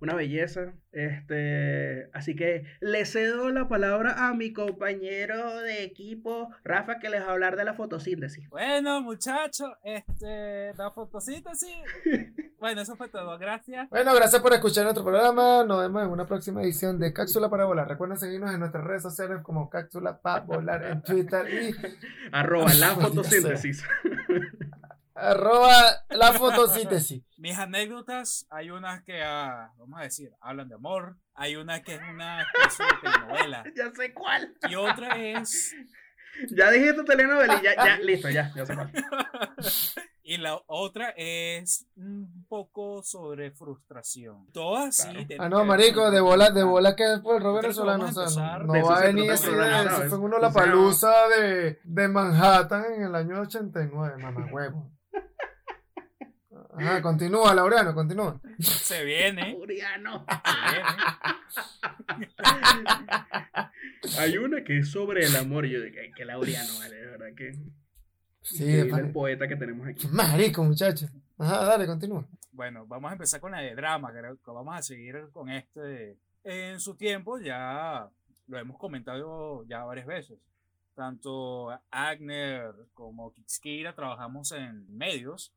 [0.00, 0.72] una belleza.
[0.92, 7.22] Este, así que le cedo la palabra a mi compañero de equipo, Rafa, que les
[7.22, 8.48] va a hablar de la fotosíntesis.
[8.48, 11.76] Bueno, muchachos, este, la fotosíntesis.
[12.58, 13.38] bueno, eso fue todo.
[13.38, 13.88] Gracias.
[13.90, 15.64] Bueno, gracias por escuchar nuestro programa.
[15.64, 17.88] Nos vemos en una próxima edición de Cápsula para Volar.
[17.88, 21.74] Recuerden seguirnos en nuestras redes sociales como Cápsula para Volar en Twitter y
[22.32, 23.84] Arroba la fotosíntesis.
[25.20, 27.22] Arroba la fotosíntesis.
[27.38, 31.16] Mis anécdotas, hay unas que, ah, vamos a decir, hablan de amor.
[31.34, 33.64] Hay una que es una especie de telenovela.
[33.76, 34.54] ya sé cuál.
[34.68, 35.74] Y otra es,
[36.50, 38.92] Ya dijiste telenovela y ya, ya, listo, ya, ya sé cuál.
[40.22, 44.46] y la otra es un poco sobre frustración.
[44.52, 45.08] Todas sí.
[45.26, 45.42] Claro.
[45.44, 48.06] Ah, no, marico, de bola, de bola que es por el que venezolano.
[48.06, 50.08] O sea, no, va a venir así de eso.
[50.08, 54.90] Fue en una O sea, palusa de, de Manhattan en el año 89, mamá huevo.
[56.80, 58.40] Ajá, continúa, Laureano, continúa.
[58.58, 59.52] Se viene.
[59.52, 60.24] Laureano.
[61.48, 61.62] Se
[62.52, 62.90] viene.
[64.18, 65.66] Hay una que es sobre el amor.
[65.66, 67.58] Y yo dije, "Ay, que Laureano, vale, de verdad que.
[68.42, 70.08] Sí, de el poeta que tenemos aquí.
[70.08, 71.06] Marico, muchacho.
[71.38, 72.24] Ajá, dale, continúa.
[72.52, 76.16] Bueno, vamos a empezar con la de drama, creo que vamos a seguir con este.
[76.42, 78.08] En su tiempo ya
[78.48, 80.38] lo hemos comentado ya varias veces.
[80.94, 85.52] Tanto Agner como Kikskira trabajamos en medios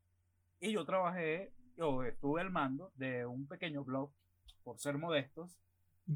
[0.64, 4.10] y yo trabajé, yo estuve al mando de un pequeño blog,
[4.62, 5.60] por ser modestos.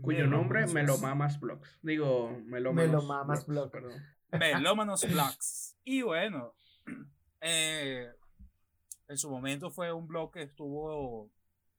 [0.00, 0.74] Cuyo nombre Mamas.
[0.74, 1.78] Melomamas Blogs.
[1.82, 3.90] Digo, Melomanos Melomamas Blogs, Blog.
[3.90, 4.02] Perdón.
[4.32, 5.76] Melómanos Blogs.
[5.84, 6.54] Y bueno,
[7.42, 8.08] eh,
[9.08, 11.30] en su momento fue un blog que estuvo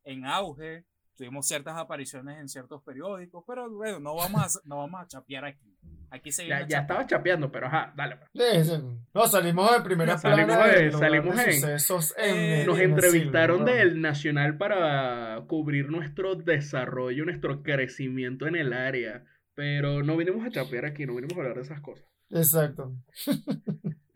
[0.04, 0.86] en auge.
[1.16, 5.46] Tuvimos ciertas apariciones en ciertos periódicos, pero bueno, no vamos a, no vamos a chapear
[5.46, 5.69] aquí.
[6.12, 8.18] Aquí seguimos Ya, ya estaba chapeando, pero ajá, dale.
[8.18, 8.30] pues.
[8.34, 8.82] Sí, sí.
[9.14, 12.92] No, salimos de primera Salimos plana de- salimos de en- sucesos Eh, en Nos en
[12.92, 13.66] entrevistaron ¿no?
[13.66, 19.24] del Nacional para cubrir nuestro desarrollo, nuestro crecimiento en el área.
[19.56, 22.06] Pero no vinimos a chapear aquí, no vinimos a hablar de esas cosas.
[22.32, 22.94] Exacto.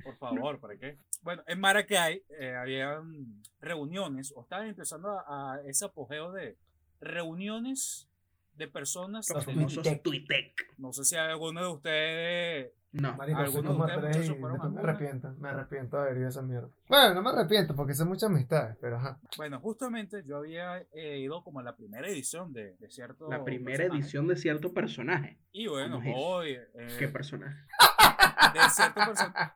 [0.03, 0.97] Por favor, ¿para qué?
[1.21, 6.57] Bueno, en Maracay eh, habían reuniones, o estaban empezando a, a ese apogeo de
[7.01, 8.09] reuniones
[8.55, 9.29] de personas.
[9.29, 10.73] Los famosos Tuitec.
[10.77, 12.71] No sé si alguno de ustedes.
[12.91, 13.15] No.
[13.17, 16.29] Marico, Algunos somos de ustedes, y fueron me arrepiento, me arrepiento de haber ido a
[16.29, 16.69] esa mierda.
[16.87, 19.19] Bueno, no me arrepiento porque son muchas amistades, pero ajá.
[19.35, 23.27] Bueno, justamente yo había eh, ido como a la primera edición de, de cierto.
[23.31, 23.99] La primera personaje.
[23.99, 25.39] edición de cierto personaje.
[25.51, 26.51] Y bueno, hoy.
[26.51, 27.55] eh, ¿Qué personaje?
[28.53, 29.53] de cierto personaje.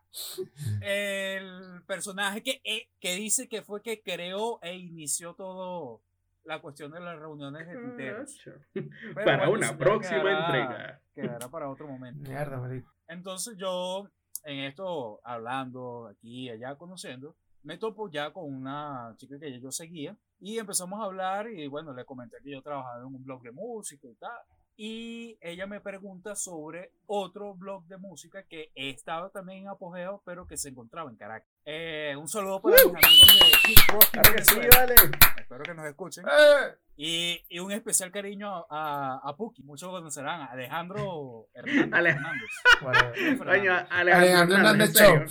[0.81, 6.01] El personaje que, eh, que dice que fue que creó e inició todo
[6.47, 8.39] la cuestión de las reuniones de tuiteros.
[8.73, 8.89] Pero
[9.25, 11.01] Para bueno, una próxima quedará- entrega.
[11.13, 12.29] Quedará para otro momento.
[12.29, 12.61] Mierda.
[13.07, 14.07] Entonces yo,
[14.43, 19.71] en esto, hablando aquí y allá, conociendo, me topo ya con una chica que yo
[19.71, 23.41] seguía y empezamos a hablar y bueno, le comenté que yo trabajaba en un blog
[23.41, 24.37] de música y tal.
[24.79, 30.45] Y ella me pregunta sobre otro blog de música que estaba también en apogeo, pero
[30.45, 31.49] que se encontraba en Caracas.
[31.69, 34.95] Eh, un saludo para mis amigos de Kick Rock Claro que sí, vale.
[35.37, 36.23] Espero que nos escuchen.
[36.25, 36.77] ¡Eh!
[36.95, 39.63] Y, y un especial cariño a, a Puki.
[39.63, 41.89] Muchos conocerán a Alejandro Hernández.
[41.91, 43.51] Alejandro
[43.91, 45.25] Alejandro Hernández Show.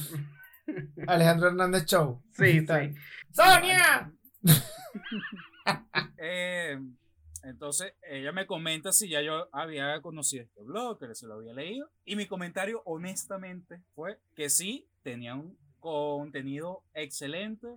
[1.07, 2.23] Alejandro Hernández Show.
[2.33, 2.95] Sí, sí.
[3.33, 4.13] ¡Sonia!
[6.19, 6.79] Eh,
[7.43, 11.55] entonces ella me comenta si ya yo había conocido este blog, que se lo había
[11.55, 11.91] leído.
[12.05, 17.69] Y mi comentario, honestamente, fue que sí, tenía un contenido excelente,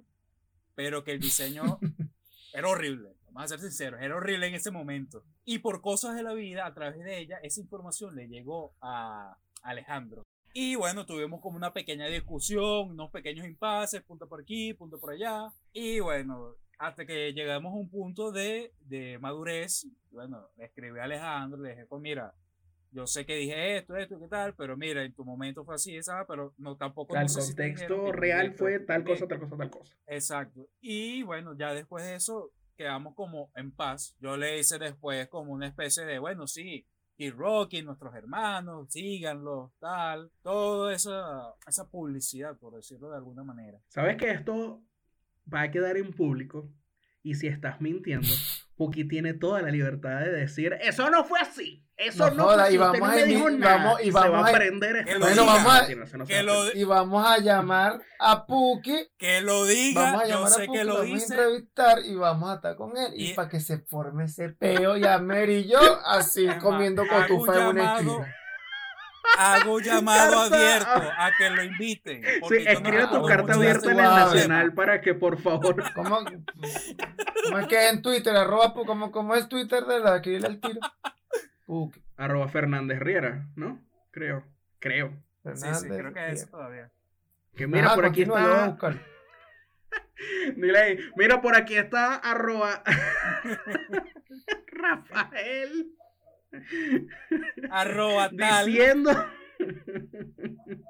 [0.75, 1.79] pero que el diseño
[2.53, 3.15] era horrible.
[3.25, 5.23] Vamos a ser sinceros, era horrible en ese momento.
[5.45, 9.37] Y por cosas de la vida, a través de ella, esa información le llegó a
[9.61, 10.23] Alejandro.
[10.53, 15.11] Y bueno, tuvimos como una pequeña discusión, unos pequeños impases, punto por aquí, punto por
[15.11, 15.53] allá.
[15.71, 21.03] Y bueno, hasta que llegamos a un punto de, de madurez, bueno, le escribí a
[21.03, 22.33] Alejandro, le dije, pues mira,
[22.91, 26.01] yo sé que dije esto, esto, qué tal, pero mira, en tu momento fue así,
[26.01, 26.25] ¿sabes?
[26.27, 27.15] Pero no tampoco...
[27.15, 29.95] El no sé contexto real fue tal cosa, tal cosa, tal cosa.
[30.07, 30.67] Exacto.
[30.81, 34.15] Y bueno, ya después de eso quedamos como en paz.
[34.19, 36.87] Yo le hice después como una especie de, bueno, sí,
[37.17, 43.77] y Rocky, nuestros hermanos, síganlo, tal, toda esa, esa publicidad, por decirlo de alguna manera.
[43.89, 44.81] ¿Sabes que esto
[45.53, 46.71] va a quedar en público?
[47.21, 48.29] Y si estás mintiendo,
[48.77, 51.85] Puki tiene toda la libertad de decir, eso no fue así.
[51.99, 53.75] Eso No no, joda, y usted vamos no a dijo nada.
[53.75, 55.19] vamos- y se vamos va a- a aprender esto.
[55.19, 56.71] Bueno, vamos a- no se que a lo-.
[56.73, 59.09] Y vamos a llamar a Puki.
[59.17, 61.33] Que lo diga, Vamos a yo llamar a sé Puki, que lo vamos a hice.
[61.33, 63.11] entrevistar y vamos a estar con él.
[63.15, 67.01] Y, Y- para que se forme ese peo y a Mer y yo así comiendo
[67.01, 68.35] hago un cotufa en una llamado esquina.
[69.37, 72.23] Hago llamado abierto a que lo inviten.
[72.23, 74.05] Sí, yo no escribe tu carta abierta en el.
[74.05, 76.19] Nacional para que, por favor, ¿Cómo,
[77.43, 78.35] cómo es que es en Twitter?
[78.37, 80.79] Arroba, ¿cómo, cómo es Twitter de la que el tiro?
[81.69, 82.01] Puki.
[82.17, 83.79] arroba Fernández Riera, ¿no?
[84.09, 84.43] Creo,
[84.79, 85.09] creo.
[85.43, 86.89] Sí, sí, Fernández, creo que es eso todavía.
[87.55, 88.75] Que mira, Ajá, por aquí está.
[90.55, 92.81] Dile ahí, mira, por aquí está arroba
[94.67, 95.91] Rafael
[97.69, 98.65] Arroba tal.
[98.65, 99.11] diciendo.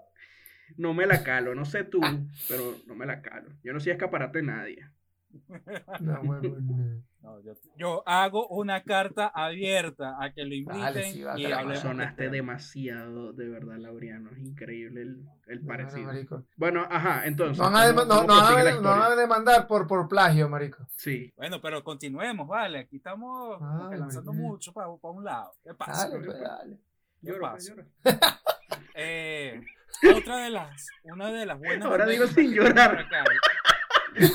[0.78, 2.00] No me la calo, no sé tú,
[2.48, 3.50] pero no me la calo.
[3.64, 4.90] Yo no soy escaparate de nadie.
[6.00, 7.04] No, huevo, no.
[7.22, 12.24] No, yo, yo hago una carta abierta a que lo inviten Dale, sí, y Sonaste
[12.24, 12.32] tema.
[12.32, 14.30] demasiado, de verdad, Laureano.
[14.32, 16.08] Es increíble el, el parecido.
[16.08, 16.46] marico.
[16.56, 17.58] Bueno, ajá, entonces.
[17.58, 20.88] No van a, ¿cómo- dem- no, a- demandar por, por plagio, marico.
[20.96, 21.34] Sí.
[21.36, 22.80] Bueno, pero continuemos, vale.
[22.80, 24.48] Aquí estamos lanzando marico.
[24.48, 25.52] mucho para, un lado.
[25.64, 26.08] ¿Qué pasa?
[26.10, 26.78] Dale, pues, dale.
[27.22, 27.76] ¿Qué Lloro, pues, pasa?
[27.76, 27.88] lloro.
[29.02, 29.62] Eh,
[30.18, 31.86] otra de las, una de las buenas.
[31.86, 32.90] Ahora digo sin llorar.
[32.92, 33.30] por acá es-
[34.14, 34.30] Le-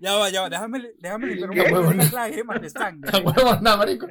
[0.00, 1.96] Ya va, ya va, déjame, déjame limpiar un poco huevón.
[1.98, 3.10] las lágrimas de sangre.
[3.12, 4.06] A huevo, nada, marico.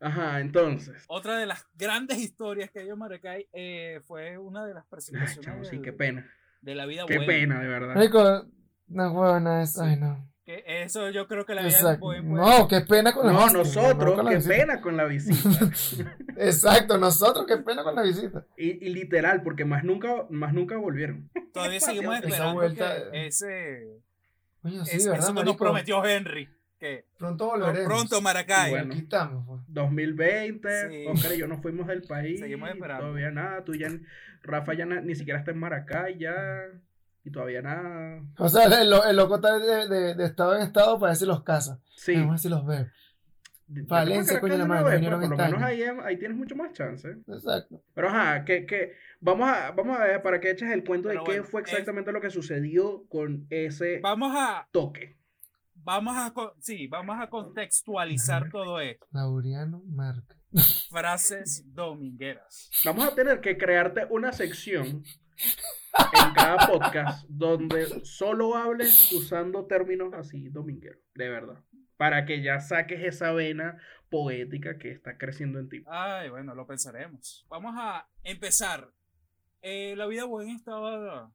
[0.00, 1.02] Ajá, entonces.
[1.08, 5.68] Otra de las grandes historias que dio Maracay eh, fue una de las Ay, presentaciones
[5.68, 6.30] sí, del- qué pena.
[6.60, 7.26] de la vida Qué buena.
[7.32, 7.94] pena, de verdad.
[7.94, 8.46] Marico,
[8.88, 9.82] no huevo, nada de eso.
[9.82, 10.30] Ay, no.
[10.44, 12.00] Que eso yo creo que la vida Exacto.
[12.00, 14.54] puede- No, qué pena con la No, hostia, nosotros, no con la qué visita.
[14.54, 15.48] pena con la visita.
[16.36, 18.44] Exacto, nosotros, qué pena con la visita.
[18.58, 21.30] Y, y literal, porque más nunca, más nunca volvieron.
[21.54, 23.86] Todavía seguimos Esa esperando vuelta- que ese,
[24.60, 26.48] Coño, sí, es- ¿verdad, eso que nos prometió Henry.
[26.78, 27.84] Que Pronto volveremos.
[27.86, 28.70] pronto Maracay.
[28.70, 28.92] Bueno.
[28.92, 29.60] Aquí estamos, pues.
[29.68, 31.06] 2020, Sí.
[31.08, 32.40] Oscar y yo nos fuimos del país.
[32.40, 33.04] Seguimos esperando.
[33.04, 33.88] Todavía nada, tú ya,
[34.42, 36.34] Rafa ya na- ni siquiera está en Maracay ya.
[37.24, 38.22] Y todavía nada.
[38.38, 41.24] O sea, el, el loco está de, de- de estado en estado para ver si
[41.26, 41.80] los casa.
[41.96, 42.14] Sí.
[42.14, 42.86] Vamos a ver si los veo.
[43.66, 47.08] Vete Valencia, coño, la madre, pero por lo menos ahí, ahí tienes mucho más chance.
[47.26, 47.82] Exacto.
[47.94, 51.18] Pero ajá, que, que vamos, a, vamos a ver para que eches el cuento de
[51.24, 55.16] qué fue es- exactamente lo que sucedió con ese Vamos a, toque.
[55.76, 59.06] vamos a, sí, vamos a contextualizar todo esto.
[59.12, 60.36] Laureano Marca.
[60.90, 62.70] Frases domingueras.
[62.84, 65.02] Vamos a tener que crearte una sección
[66.12, 71.62] en cada podcast donde solo hables usando términos así domingueros, de verdad.
[71.96, 73.78] Para que ya saques esa vena
[74.10, 75.84] poética que está creciendo en ti.
[75.86, 77.46] Ay, bueno, lo pensaremos.
[77.48, 78.90] Vamos a empezar.
[79.62, 81.32] Eh, la vida buena estaba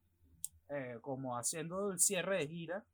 [0.68, 2.84] eh, como haciendo el cierre de gira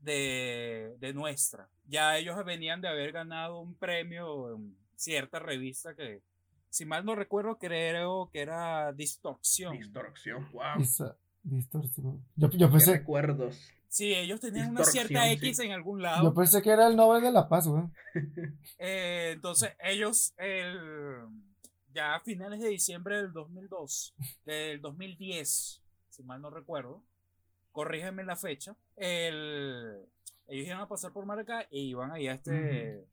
[0.00, 1.68] de, de nuestra.
[1.84, 6.22] Ya ellos venían de haber ganado un premio en cierta revista que,
[6.76, 9.78] si mal no recuerdo, creo que era Distorsión.
[9.78, 10.78] Distorsión, wow.
[10.78, 12.22] Esa distorsión.
[12.34, 13.72] Yo, yo Qué pensé, recuerdos.
[13.88, 15.32] Sí, ellos tenían una cierta sí.
[15.32, 16.22] X en algún lado.
[16.22, 17.84] yo pensé que era el Nobel de la Paz, güey.
[18.78, 21.26] Eh, entonces, ellos, el,
[21.94, 24.14] ya a finales de diciembre del 2002,
[24.44, 27.02] del 2010, si mal no recuerdo,
[27.72, 29.96] corrígeme la fecha, el,
[30.46, 33.06] ellos iban a pasar por Maracá e iban ahí a este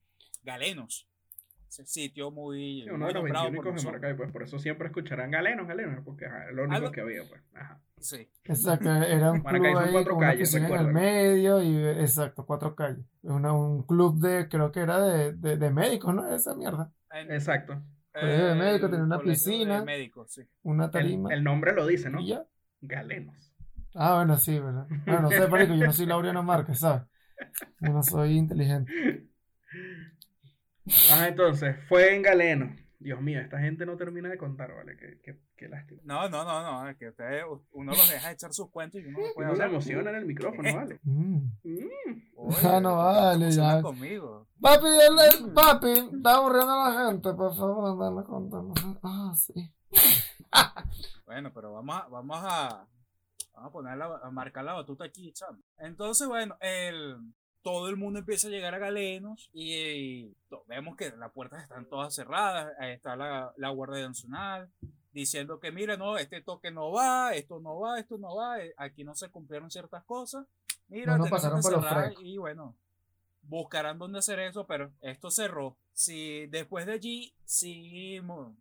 [0.43, 1.07] Galenos,
[1.79, 3.93] ese sitio muy, Sí, uno muy de los nombrado 21 por de nosotros.
[4.01, 7.01] Maracay, pues por eso siempre escucharán galenos, galenos, porque ajá, es lo único Algo- que
[7.01, 7.41] había, pues.
[7.53, 7.79] Ajá.
[7.99, 8.29] Sí.
[8.43, 12.75] Exacto, era un Maracay club son ahí cuatro calles, en el medio y exacto, cuatro
[12.75, 13.05] calles.
[13.23, 16.33] Una- un club de, creo que era de, de, de médicos, ¿no?
[16.33, 16.91] Esa mierda.
[17.11, 17.81] En- Exacto.
[18.13, 19.83] Colegio de médicos, tenía una piscina.
[19.83, 20.43] médicos, sí.
[20.61, 21.33] Una El, tarima.
[21.33, 22.19] el nombre lo dice, ¿no?
[22.21, 22.45] y ya.
[22.81, 23.51] Galenos.
[23.95, 24.85] Ah, bueno, sí, ¿verdad?
[25.05, 27.03] Bueno, no sé, marico, yo no soy Laureano Márquez, ¿sabes?
[27.79, 28.91] Yo no soy inteligente.
[31.11, 32.75] Ajá, entonces, fue en Galeno.
[32.99, 34.95] Dios mío, esta gente no termina de contar, ¿vale?
[34.95, 35.99] Qué, qué, qué lástima.
[36.05, 39.19] No, no, no, no, es que ustedes, uno los deja echar sus cuentos y uno
[39.19, 40.99] no puede Uno se emociona en el micrófono, ¿vale?
[41.03, 41.35] Mm.
[41.63, 42.21] Mm.
[42.37, 43.81] Oye, Ah, no vale, ya.
[43.81, 44.47] conmigo.
[44.61, 48.73] Papi, dale, papi, está aburriendo a la gente, por favor, dale contando.
[49.03, 49.53] Ah, sí.
[51.25, 52.87] Bueno, pero vamos a, vamos a,
[53.53, 55.59] vamos a poner la- a marcar la batuta aquí, chamo.
[55.79, 57.17] Entonces, bueno, el,
[57.63, 60.35] todo el mundo empieza a llegar a Galenos y,
[60.67, 62.73] vemos que las puertas están todas cerradas.
[62.77, 64.69] Ahí está la, la Guardia Nacional
[65.13, 68.73] diciendo que, mira, no, este toque no va, esto no va, esto no va, eh,
[68.77, 70.45] aquí no se cumplieron ciertas cosas.
[70.89, 72.75] Mira, No, no pasaron que por los cerrar y bueno,
[73.43, 75.77] buscarán dónde hacer eso, pero esto cerró.
[75.93, 77.33] Si después de allí,
[78.21, 78.55] mo-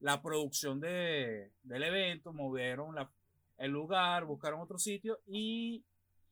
[0.00, 3.10] la producción de, del evento, movieron la,
[3.58, 5.82] el lugar, buscaron otro sitio y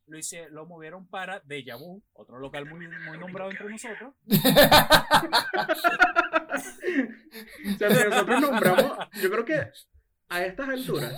[0.07, 4.13] lo, hice, lo movieron para Deja Vu, otro local muy, muy nombrado entre nosotros.
[6.55, 9.67] O sea, si nosotros nombramos, yo creo que
[10.29, 11.13] a estas alturas,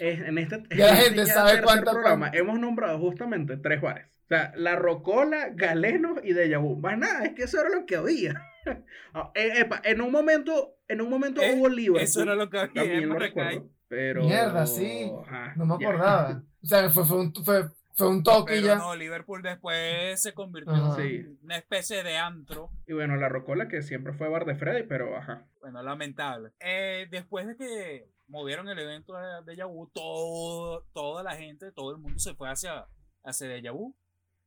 [0.00, 3.80] es- en este, en Ya la este gente sabe cuánto- programa, hemos nombrado justamente tres
[3.80, 4.06] bares.
[4.24, 6.76] O sea, La Rocola, Galenos y Deja Vu.
[6.76, 8.34] Más nada, es que eso era lo que había.
[9.14, 12.02] Ah, eh, epa, en un momento, en un momento Eh, hubo Liverpool.
[12.02, 13.70] Eso era lo que había También lo recuerdo.
[13.88, 14.22] Pero.
[14.24, 15.10] Mierda, sí.
[15.26, 15.88] Ajá, No me ya.
[15.88, 16.42] acordaba.
[16.62, 18.76] O sea, fue, fue, un, fue, fue un toque Pero ya.
[18.76, 20.96] no, Liverpool después se convirtió Ajá.
[20.96, 21.16] Sí.
[21.16, 22.70] en una especie de antro.
[22.86, 25.46] Y bueno, La Rocola, que siempre fue bar de Freddy, pero ajá.
[25.60, 26.50] Bueno, lamentable.
[26.60, 29.14] Eh, después de que movieron el evento
[29.44, 32.86] de, Yahoo, todo, toda la gente, todo el mundo se fue hacia,
[33.24, 33.94] hacia Yahoo,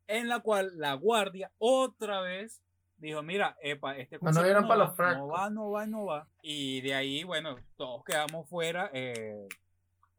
[0.08, 2.62] en la cual la guardia otra vez
[3.08, 6.06] dijo, mira, epa, este No, no no, pa' va, los no va, no va, no
[6.06, 6.28] va.
[6.42, 8.90] Y de ahí, bueno, todos quedamos fuera.
[8.94, 9.48] eh,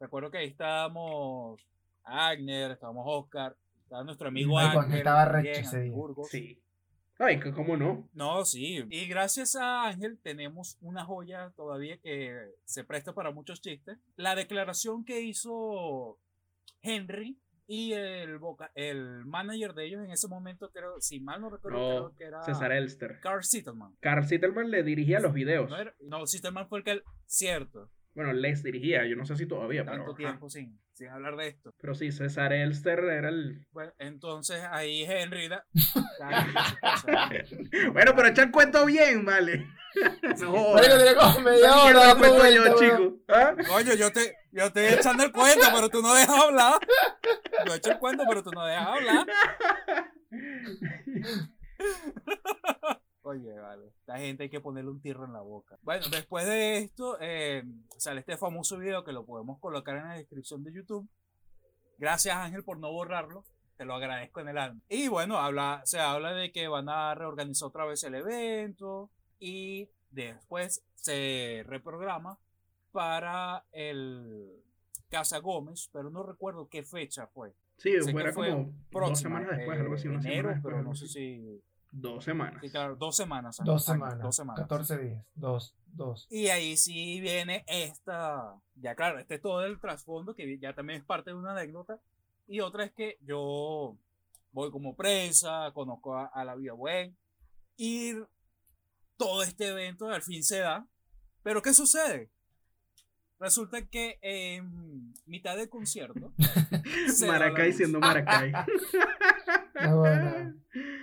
[0.01, 1.61] recuerdo que ahí estábamos
[2.05, 4.99] Agner, estábamos Oscar, estaba nuestro amigo Ay, Ángel.
[4.99, 5.93] estaba recho ese día.
[5.93, 6.29] Burgos.
[6.29, 6.59] Sí.
[7.19, 8.09] Ay, que cómo no.
[8.15, 8.85] No, sí.
[8.91, 13.99] Y gracias a Ángel tenemos una joya todavía que se presta para muchos chistes.
[14.17, 16.19] La declaración que hizo
[16.81, 17.39] Henry
[17.75, 21.79] y el, voca- el manager de ellos en ese momento, creo, si mal no recuerdo,
[21.79, 23.19] No, creo que era César Elster.
[23.23, 23.97] Carl Sittelman.
[24.01, 25.71] Carl Sittelman le dirigía los videos.
[25.71, 29.47] No, era- no, Sittelman fue el que, cierto, Bueno, les dirigía, yo no sé si
[29.47, 29.97] todavía, pero.
[29.97, 30.19] tanto ajá.
[30.19, 31.73] tiempo sin, sin hablar de esto.
[31.81, 33.67] Pero sí, César Elster era el.
[33.71, 35.65] Bueno, entonces ahí Henry da-
[37.93, 39.67] bueno, pero echa el cuento bien, vale.
[40.41, 43.17] no, tiene como media hora cuento yo, chico.
[43.29, 43.55] ¿Ah?
[43.67, 46.75] Coño, yo te, yo estoy echando el cuento, pero tú no dejas hablar.
[47.67, 49.27] Yo echo el cuento, pero tú no dejas hablar.
[53.33, 53.87] Oye, vale.
[54.01, 55.79] Esta gente hay que ponerle un tirro en la boca.
[55.81, 57.63] Bueno, después de esto, eh,
[57.97, 61.09] sale este famoso video que lo podemos colocar en la descripción de YouTube.
[61.97, 63.45] Gracias, Ángel, por no borrarlo.
[63.79, 64.81] Te lo agradezco en el alma.
[64.91, 69.89] Y bueno, habla, se habla de que van a reorganizar otra vez el evento y
[70.11, 72.39] después se reprograma
[72.91, 74.63] para el
[75.09, 77.55] Casa Gómez, pero no recuerdo qué fecha fue.
[77.79, 80.09] Sí, fuera fue como dos Próxima, semanas después, eh, algo así.
[80.09, 81.63] Una enero, semana después, pero no sé si.
[81.93, 82.61] Dos semanas.
[82.63, 83.61] sí, claro, dos semanas.
[83.63, 84.23] Dos ajá, semanas.
[84.23, 84.61] Dos semanas.
[84.63, 85.25] 14 días.
[85.35, 85.75] Dos.
[85.87, 86.27] Dos.
[86.31, 91.01] Y ahí sí viene esta, ya claro, este es todo el trasfondo que ya también
[91.01, 92.01] es parte de una anécdota.
[92.49, 93.95] Y otra es que yo
[94.53, 97.15] voy como prensa, conozco a, a la Vida Buen
[97.77, 98.15] y
[99.19, 100.87] todo este evento al fin se da.
[101.43, 102.31] Pero ¿qué sucede?
[103.39, 106.33] Resulta que en mitad del concierto.
[107.27, 108.53] Maracay siendo Maracay.
[109.75, 110.55] Ah, bueno.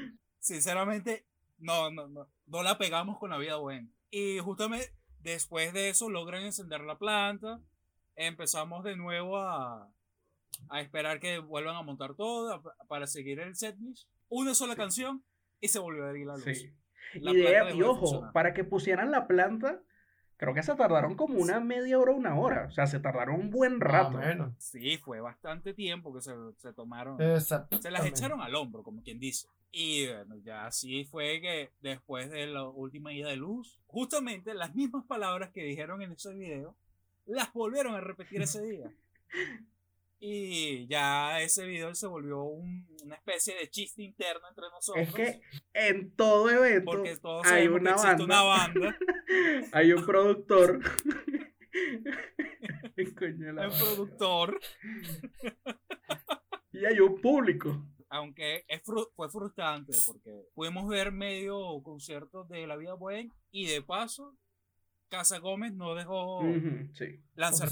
[0.49, 1.25] Sinceramente,
[1.59, 3.87] no, no, no, no la pegamos con la vida buena.
[4.09, 4.91] Y justamente
[5.21, 7.61] después de eso logran encender la planta.
[8.15, 9.87] Empezamos de nuevo a,
[10.69, 14.09] a esperar que vuelvan a montar todo a- para seguir el setlist.
[14.27, 15.23] Una sola canción
[15.61, 16.43] y se volvió a ir la luz.
[16.43, 16.73] Sí.
[17.21, 18.33] La Y, de- y ojo, funcionar.
[18.33, 19.79] para que pusieran la planta,
[20.37, 22.65] creo que se tardaron como una media hora, una hora.
[22.67, 24.19] O sea, se tardaron un buen rato.
[24.57, 27.17] Sí, fue bastante tiempo que se, se tomaron.
[27.81, 29.47] Se las echaron al hombro, como quien dice.
[29.71, 34.73] Y bueno, ya así fue que después de la última ida de luz, justamente las
[34.75, 36.75] mismas palabras que dijeron en ese video,
[37.25, 38.91] las volvieron a repetir ese día.
[40.21, 45.07] Y ya ese video se volvió un- una especie de chiste interno entre nosotros.
[45.07, 45.41] Es que
[45.73, 48.25] en todo evento porque todos hay una banda.
[48.25, 48.97] una banda,
[49.71, 50.81] hay un productor.
[53.17, 54.59] Coño, un productor,
[56.73, 57.81] Y hay un público.
[58.09, 63.67] Aunque es fru- fue frustrante porque pudimos ver medio concierto de La Vida Buena y
[63.67, 64.35] de paso
[65.09, 67.19] Casa Gómez no dejó Ujú, sí.
[67.35, 67.69] lanzar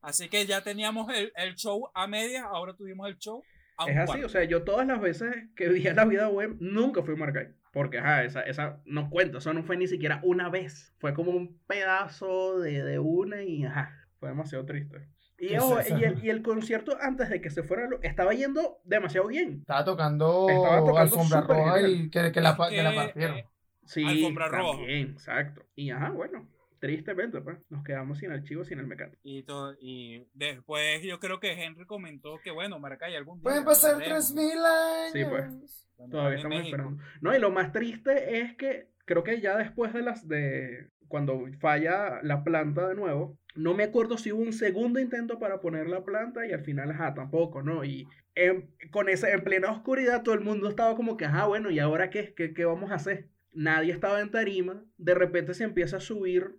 [0.00, 3.44] Así que ya teníamos el, el show a media, ahora tuvimos el show
[3.76, 4.26] a un Es así, cuarto.
[4.26, 7.16] o sea, yo todas las veces que vi a la vida web nunca fui a
[7.16, 7.48] Maracay.
[7.72, 10.94] Porque, ajá, esa, esa no cuenta, eso no fue ni siquiera una vez.
[10.98, 15.08] Fue como un pedazo de, de una y, ajá, fue demasiado triste.
[15.38, 15.98] Y, ¿Qué es ojo, eso?
[15.98, 19.58] y, el, y el concierto antes de que se fuera, lo- estaba yendo demasiado bien.
[19.60, 23.36] Estaba tocando, Estaba tocando alfombra roja y que, que la, Es que la que, partieron.
[23.38, 23.46] eh,
[23.84, 24.78] Sí, Alfombra roja.
[24.78, 25.62] también, exacto.
[25.76, 26.48] Y, ajá, bueno,
[26.80, 29.18] tristemente, pues, nos quedamos sin archivo, sin el mecánico.
[29.22, 33.44] y, todo, y después yo creo que Henry comentó que bueno, Maracay algún día.
[33.44, 34.34] Pueden pasar volveremos.
[34.34, 35.12] 3000 años.
[35.12, 35.88] Sí, pues.
[35.98, 36.76] Bueno, Todavía estamos México.
[36.76, 37.02] esperando.
[37.20, 41.44] No, y lo más triste es que creo que ya después de las de cuando
[41.60, 45.88] falla la planta de nuevo, no me acuerdo si hubo un segundo intento para poner
[45.88, 47.84] la planta y al final, ajá, tampoco, ¿no?
[47.84, 51.78] Y en, con en plena oscuridad todo el mundo estaba como que, ajá, bueno, ¿y
[51.78, 52.34] ahora qué?
[52.34, 53.28] ¿Qué, qué vamos a hacer?
[53.52, 56.56] Nadie estaba en tarima, de repente se empieza a subir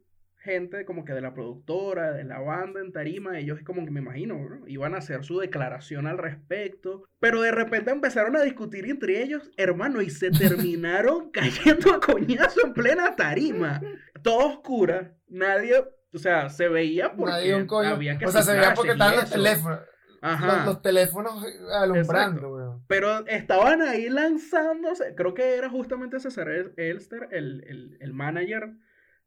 [0.47, 3.99] gente como que de la productora, de la banda en tarima, ellos como que me
[3.99, 4.67] imagino, ¿no?
[4.67, 9.51] iban a hacer su declaración al respecto, pero de repente empezaron a discutir entre ellos,
[9.57, 13.81] hermano, y se terminaron cayendo a coñazo en plena tarima,
[14.21, 15.83] todo oscura, nadie,
[16.14, 17.89] o sea, se veía porque Nadie un coño.
[17.89, 19.80] había que o sea, se veía porque estaban los teléfonos.
[20.22, 20.47] Ajá.
[20.47, 21.45] Los, los teléfonos
[21.80, 22.84] alumbrando, weón.
[22.88, 25.14] Pero estaban ahí lanzándose.
[25.16, 28.72] Creo que era justamente César El- Elster, el, el, el manager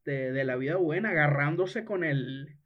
[0.05, 2.57] de, de La Vida Buena, agarrándose con el,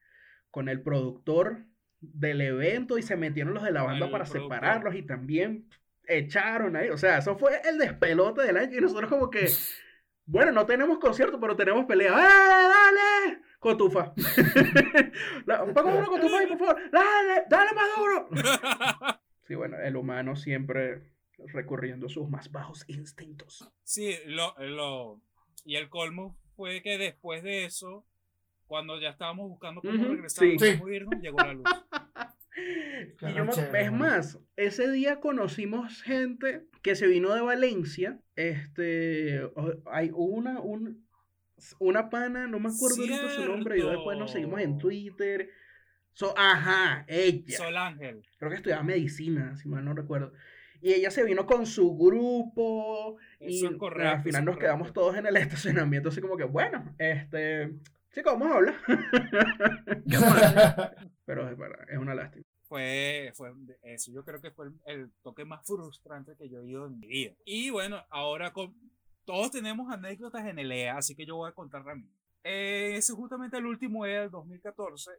[0.50, 1.64] con el productor
[2.00, 4.42] del evento y se metieron los de la banda El para productor.
[4.56, 5.68] separarlos y también
[6.06, 6.88] echaron ahí.
[6.88, 9.48] O sea, eso fue el despelote del año y nosotros como que,
[10.26, 12.10] bueno, no tenemos concierto, pero tenemos pelea.
[12.10, 13.42] ¡Eh, dale!
[13.64, 14.12] Cotufa.
[15.46, 16.76] La- Ponga una cotufa ahí, por favor.
[16.92, 18.28] Dale, dale más duro.
[19.46, 21.02] Sí, bueno, el humano siempre
[21.52, 23.70] recurriendo a sus más bajos instintos.
[23.82, 25.20] Sí, lo, lo,
[25.66, 28.06] y el colmo fue que después de eso,
[28.66, 30.78] cuando ya estábamos buscando cómo Ujú, regresar, sí.
[30.78, 31.64] cómo irnos, llegó la luz.
[32.56, 38.20] Y yo chévere, es más, ese día conocimos gente que se vino de Valencia.
[38.36, 39.42] Este,
[39.86, 41.03] hay una, un-
[41.78, 44.78] una pana, no me acuerdo ahorita su nombre, y después nos seguimos en.
[44.78, 45.50] Twitter.
[46.12, 47.56] So, ajá, ella.
[47.56, 48.22] Sol Ángel.
[48.38, 50.32] Creo que estudiaba medicina, si mal no recuerdo.
[50.80, 54.88] Y ella se vino con su grupo y Eso es correcto, al final nos quedamos
[54.88, 55.00] correcto.
[55.00, 57.72] todos en el estacionamiento así como que, bueno, este,
[58.12, 58.74] chicos, vamos a hablar.
[61.24, 62.44] Pero es verdad, es una lástima.
[62.64, 63.52] Fue, fue
[63.82, 66.98] eso, yo creo que fue el, el toque más frustrante que yo he ido en
[66.98, 67.34] mi vida.
[67.44, 68.74] Y bueno, ahora con,
[69.24, 72.10] todos tenemos anécdotas en el EA, así que yo voy a contar la mía.
[72.42, 75.10] Eh, ese es justamente el último EA del 2014.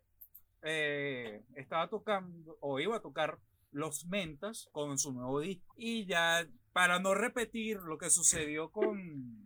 [0.64, 3.38] Eh, estaba tocando, o iba a tocar
[3.72, 5.74] Los Mentas con su nuevo disco.
[5.78, 9.44] Y ya, para no repetir lo que sucedió con,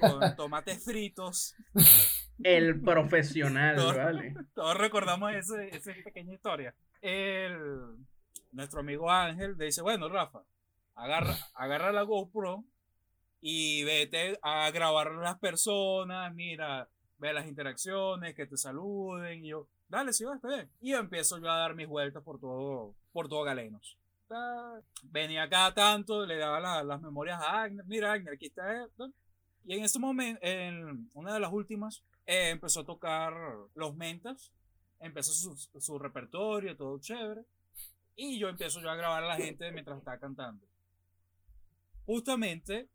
[0.00, 1.54] con tomates fritos,
[2.42, 4.34] El profesional, Todo- ¿vale?
[4.54, 6.74] todos recordamos ese, esa pequeña historia.
[7.00, 7.56] El,
[8.52, 10.40] nuestro amigo Ángel dice, bueno, Rafa,
[10.94, 12.64] agarra, agarra la GoPro
[13.40, 16.88] y vete a grabar a las personas, mira,
[17.18, 20.70] ve las interacciones, que te saluden, y yo, dale, sí, va, está bien.
[20.80, 23.98] Y yo empiezo yo a dar mis vueltas por todo, por todo Galenos.
[25.02, 29.12] Venía cada tanto, le daba la- las memorias a Agner, mira Agner, aquí está esto.
[29.64, 33.34] Y en ese momento, en una de las últimas, eh, empezó a tocar
[33.74, 34.52] los mentas,
[35.00, 37.42] empezó su, su repertorio, todo chévere,
[38.16, 40.64] y yo empiezo yo a grabar a la gente mientras estaba cantando.
[42.06, 42.88] Justamente,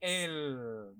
[0.00, 0.92] el,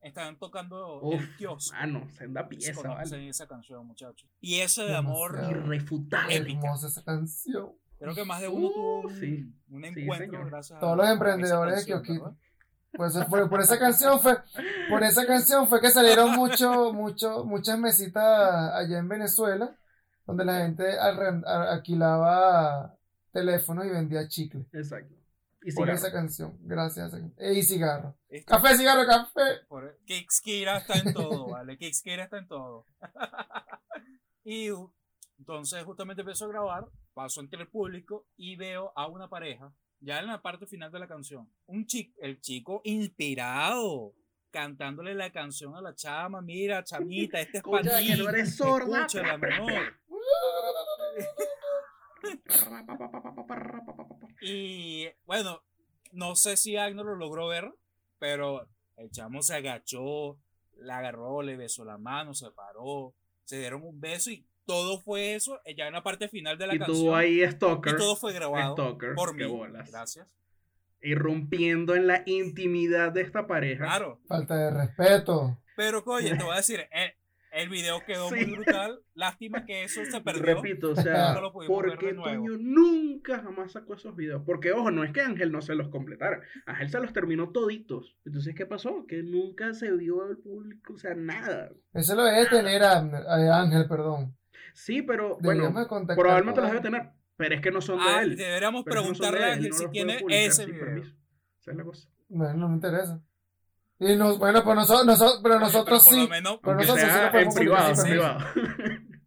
[0.00, 1.74] Están tocando Uf, el kiosco.
[1.76, 3.28] Mano, senda Se pieza, vale.
[3.28, 4.28] esa canción, muchachos.
[4.40, 5.38] Y eso de amor.
[5.50, 6.36] Irrefutable.
[6.36, 7.72] Hermosa esa canción.
[7.98, 9.52] creo que más de uno Uh, tuvo un, sí.
[9.68, 12.36] un Sí, encuentro gracias a Todos los emprendedores de Kiosquito.
[12.92, 14.36] Pues por, por esa canción fue,
[14.88, 18.24] por esa canción fue que salieron mucho, mucho, muchas mesitas
[18.74, 19.76] allá en Venezuela,
[20.26, 22.96] donde la gente alquilaba
[23.32, 24.66] teléfonos y vendía chicle.
[24.72, 25.14] Exacto.
[25.62, 25.92] Y Por cigarro.
[25.94, 27.12] esa canción, gracias.
[27.12, 28.16] a eh, Y cigarro.
[28.28, 29.64] Este- Café, cigarro, café.
[29.68, 31.76] Por Kixkira está en todo, ¿vale?
[31.76, 32.86] Kixkira está en todo.
[34.44, 34.68] y
[35.38, 40.18] entonces justamente empezó a grabar, paso entre el público y veo a una pareja, ya
[40.18, 44.14] en la parte final de la canción, un chico, el chico inspirado,
[44.50, 48.56] cantándole la canción a la chama, mira, chamita, este es para ti, que no eres
[48.56, 49.06] sorda.
[49.06, 49.99] escúchala, menor.
[54.42, 55.62] Y bueno,
[56.12, 57.70] no sé si Agno lo logró ver,
[58.18, 58.66] pero
[58.96, 60.38] el chamo se agachó,
[60.76, 63.14] la agarró, le besó la mano, se paró,
[63.44, 66.66] se dieron un beso y todo fue eso eh, ya en la parte final de
[66.68, 66.98] la Y canción.
[66.98, 69.50] tú ahí, y Stalker, todo fue grabado Stalker, por qué mí.
[69.50, 69.90] bolas.
[69.90, 70.28] Gracias.
[71.02, 73.84] irrumpiendo en la intimidad de esta pareja.
[73.84, 74.20] Claro.
[74.26, 75.58] Falta de respeto.
[75.76, 77.14] Pero oye, te voy a decir, eh,
[77.52, 78.34] el video quedó Sí.
[78.46, 79.00] muy brutal.
[79.14, 80.42] Lástima que eso se perdió.
[80.56, 82.14] Repito, o sea, No porque.
[82.14, 84.42] Toño nunca jamás sacó esos videos.
[84.46, 86.40] Porque, ojo, no es que Ángel no se los completara.
[86.66, 88.16] Ángel se los terminó toditos.
[88.24, 89.04] Entonces, ¿qué pasó?
[89.06, 91.70] Que nunca se vio al público, o sea, nada.
[91.94, 94.36] Eso lo debe tener a, a Ángel, perdón.
[94.74, 97.10] Sí, pero, Deberíamos bueno, probablemente los debe tener.
[97.36, 98.36] Pero es que no son de Ah, él.
[98.36, 100.98] deberíamos no preguntarle a Ángel no si tiene ese video.
[101.58, 102.08] Esa es la cosa.
[102.28, 103.20] Bueno, no me interesa.
[104.00, 106.28] Y nos, bueno, pues nosotros, nosotros pero nosotros por lo sí.
[106.28, 109.20] menos, Pero nosotros sí en privado, en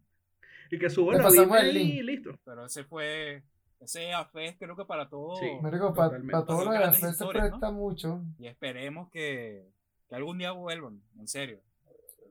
[0.70, 2.36] y que suba la vida y listo.
[2.44, 3.44] pero ese fue,
[3.80, 5.36] ese AFES creo que para todo.
[5.36, 5.46] Sí.
[5.62, 8.22] Marico, para todo lo de fe se presta mucho.
[8.38, 9.70] Y esperemos que,
[10.08, 11.60] que algún día vuelvan, en serio.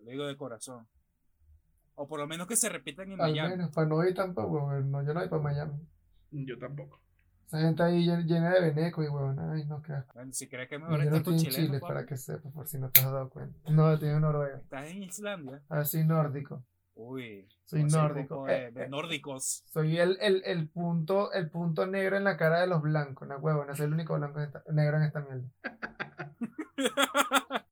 [0.04, 0.86] Lo digo de corazón.
[1.96, 3.52] O por lo menos que se repitan en Al Miami.
[3.52, 4.92] menos, para no ir tampoco, weón.
[4.92, 5.74] No, yo no voy para Miami.
[6.32, 7.00] Yo tampoco.
[7.48, 9.40] Esa gente ahí llena, de veneco y weón.
[9.40, 10.14] Ay, no, qué asco.
[10.16, 12.78] Bueno, si crees que Y mejor estar con chilenos, Chile, para que sepas, por si
[12.80, 13.58] no te has dado cuenta.
[13.72, 14.58] No, en Noruega.
[14.58, 15.62] Estás en Islandia.
[15.70, 16.64] Ahora soy nórdico.
[16.96, 17.48] Uy.
[17.66, 18.46] Soy nórdico.
[18.46, 19.64] de, Eh, de eh, nórdicos.
[19.68, 23.38] Soy el, el, el punto, el punto negro en la cara de los blancos, no
[23.38, 25.48] huevo, no soy el único blanco en esta- negro en esta mierda.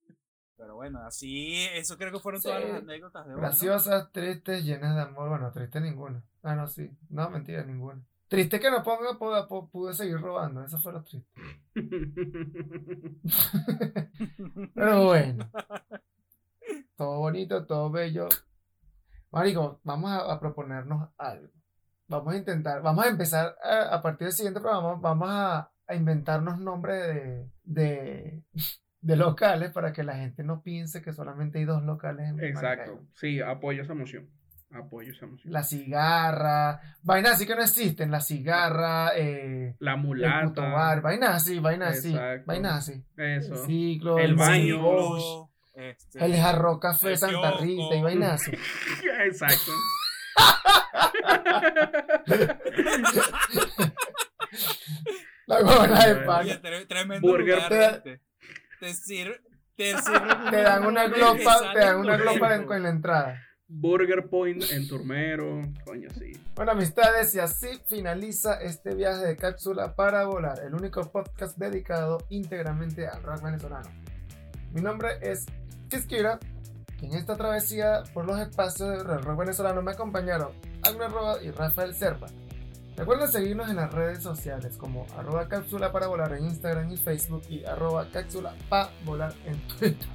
[0.57, 2.47] Pero bueno, así, eso creo que fueron Sí.
[2.47, 3.35] todas las anécdotas de hoy.
[3.35, 3.41] ¿no?
[3.41, 5.29] Graciosas, tristes, llenas de amor.
[5.29, 6.23] Bueno, triste ninguna.
[6.43, 6.89] Ah, no, sí.
[7.09, 8.01] No, mentira, ninguna.
[8.31, 10.63] Triste que no ponga, pude, pu- pude seguir robando.
[10.63, 11.29] Eso fue lo triste.
[14.73, 15.49] Pero bueno.
[16.95, 18.29] Todo bonito, todo bello.
[19.31, 21.49] Marico, vamos a, a proponernos algo.
[22.07, 25.95] Vamos a intentar, vamos a empezar a, a partir del siguiente programa, vamos a, a
[25.95, 28.43] inventarnos nombres de, de,
[29.01, 32.67] de locales para que la gente no piense que solamente hay dos locales en Exacto.
[32.93, 33.07] Maracaibo.
[33.13, 34.29] Sí, apoyo esa moción.
[34.73, 35.25] Apoyo esa.
[35.45, 40.61] La cigarra, vainas así que no existen, la cigarra, eh, La el mulata.
[40.69, 43.03] bar, vainas así, vainas así, vainas así.
[43.17, 43.53] Eso.
[43.53, 44.81] El ciclo, El baño.
[44.81, 47.51] Bosch, este, el jarro café el Santa.
[47.59, 48.51] Rita y vainas así.
[49.25, 49.71] Exacto.
[55.47, 58.21] La huevona de tre- tremendo Burger lugar, te-.
[58.79, 59.41] Te sirve,
[59.75, 63.41] te sirven Te dan una glopa, te dan una glopa en, en la entrada.
[63.73, 65.61] Burger Point en Turmero.
[65.85, 66.33] Coño, sí.
[66.55, 72.17] Bueno, amistades, y así finaliza este viaje de cápsula para volar, el único podcast dedicado
[72.29, 73.89] íntegramente al rock venezolano.
[74.73, 75.45] Mi nombre es
[75.89, 76.37] Quisquira,
[77.01, 80.49] y en esta travesía por los espacios del rock venezolano me acompañaron
[80.83, 82.27] Agnes Roa y Rafael Serpa.
[82.97, 87.43] Recuerden seguirnos en las redes sociales como arroba cápsula para volar en Instagram y Facebook
[87.49, 90.07] y arroba cápsula para volar en Twitter.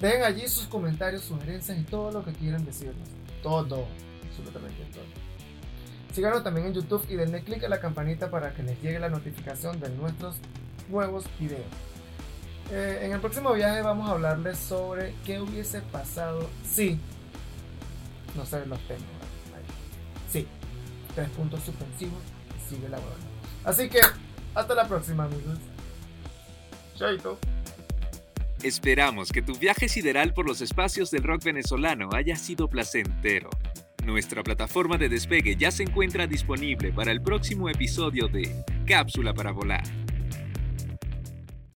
[0.00, 3.08] Dejen allí sus comentarios, sugerencias y todo lo que quieran decirnos.
[3.42, 3.86] Todo,
[4.26, 5.04] absolutamente todo.
[6.14, 9.10] Síganos también en YouTube y denle click a la campanita para que les llegue la
[9.10, 10.36] notificación de nuestros
[10.88, 11.66] nuevos videos.
[12.72, 16.98] Eh, en el próximo viaje vamos a hablarles sobre qué hubiese pasado si
[18.36, 19.02] no sé los temas.
[20.30, 20.46] Sí,
[21.14, 22.22] tres puntos suspensivos
[22.68, 23.14] sigue la buena.
[23.64, 24.00] Así que
[24.54, 25.58] hasta la próxima, amigos.
[26.96, 27.38] Chaito.
[28.62, 33.48] Esperamos que tu viaje sideral por los espacios del rock venezolano haya sido placentero.
[34.04, 38.54] Nuestra plataforma de despegue ya se encuentra disponible para el próximo episodio de
[38.86, 39.84] Cápsula para Volar.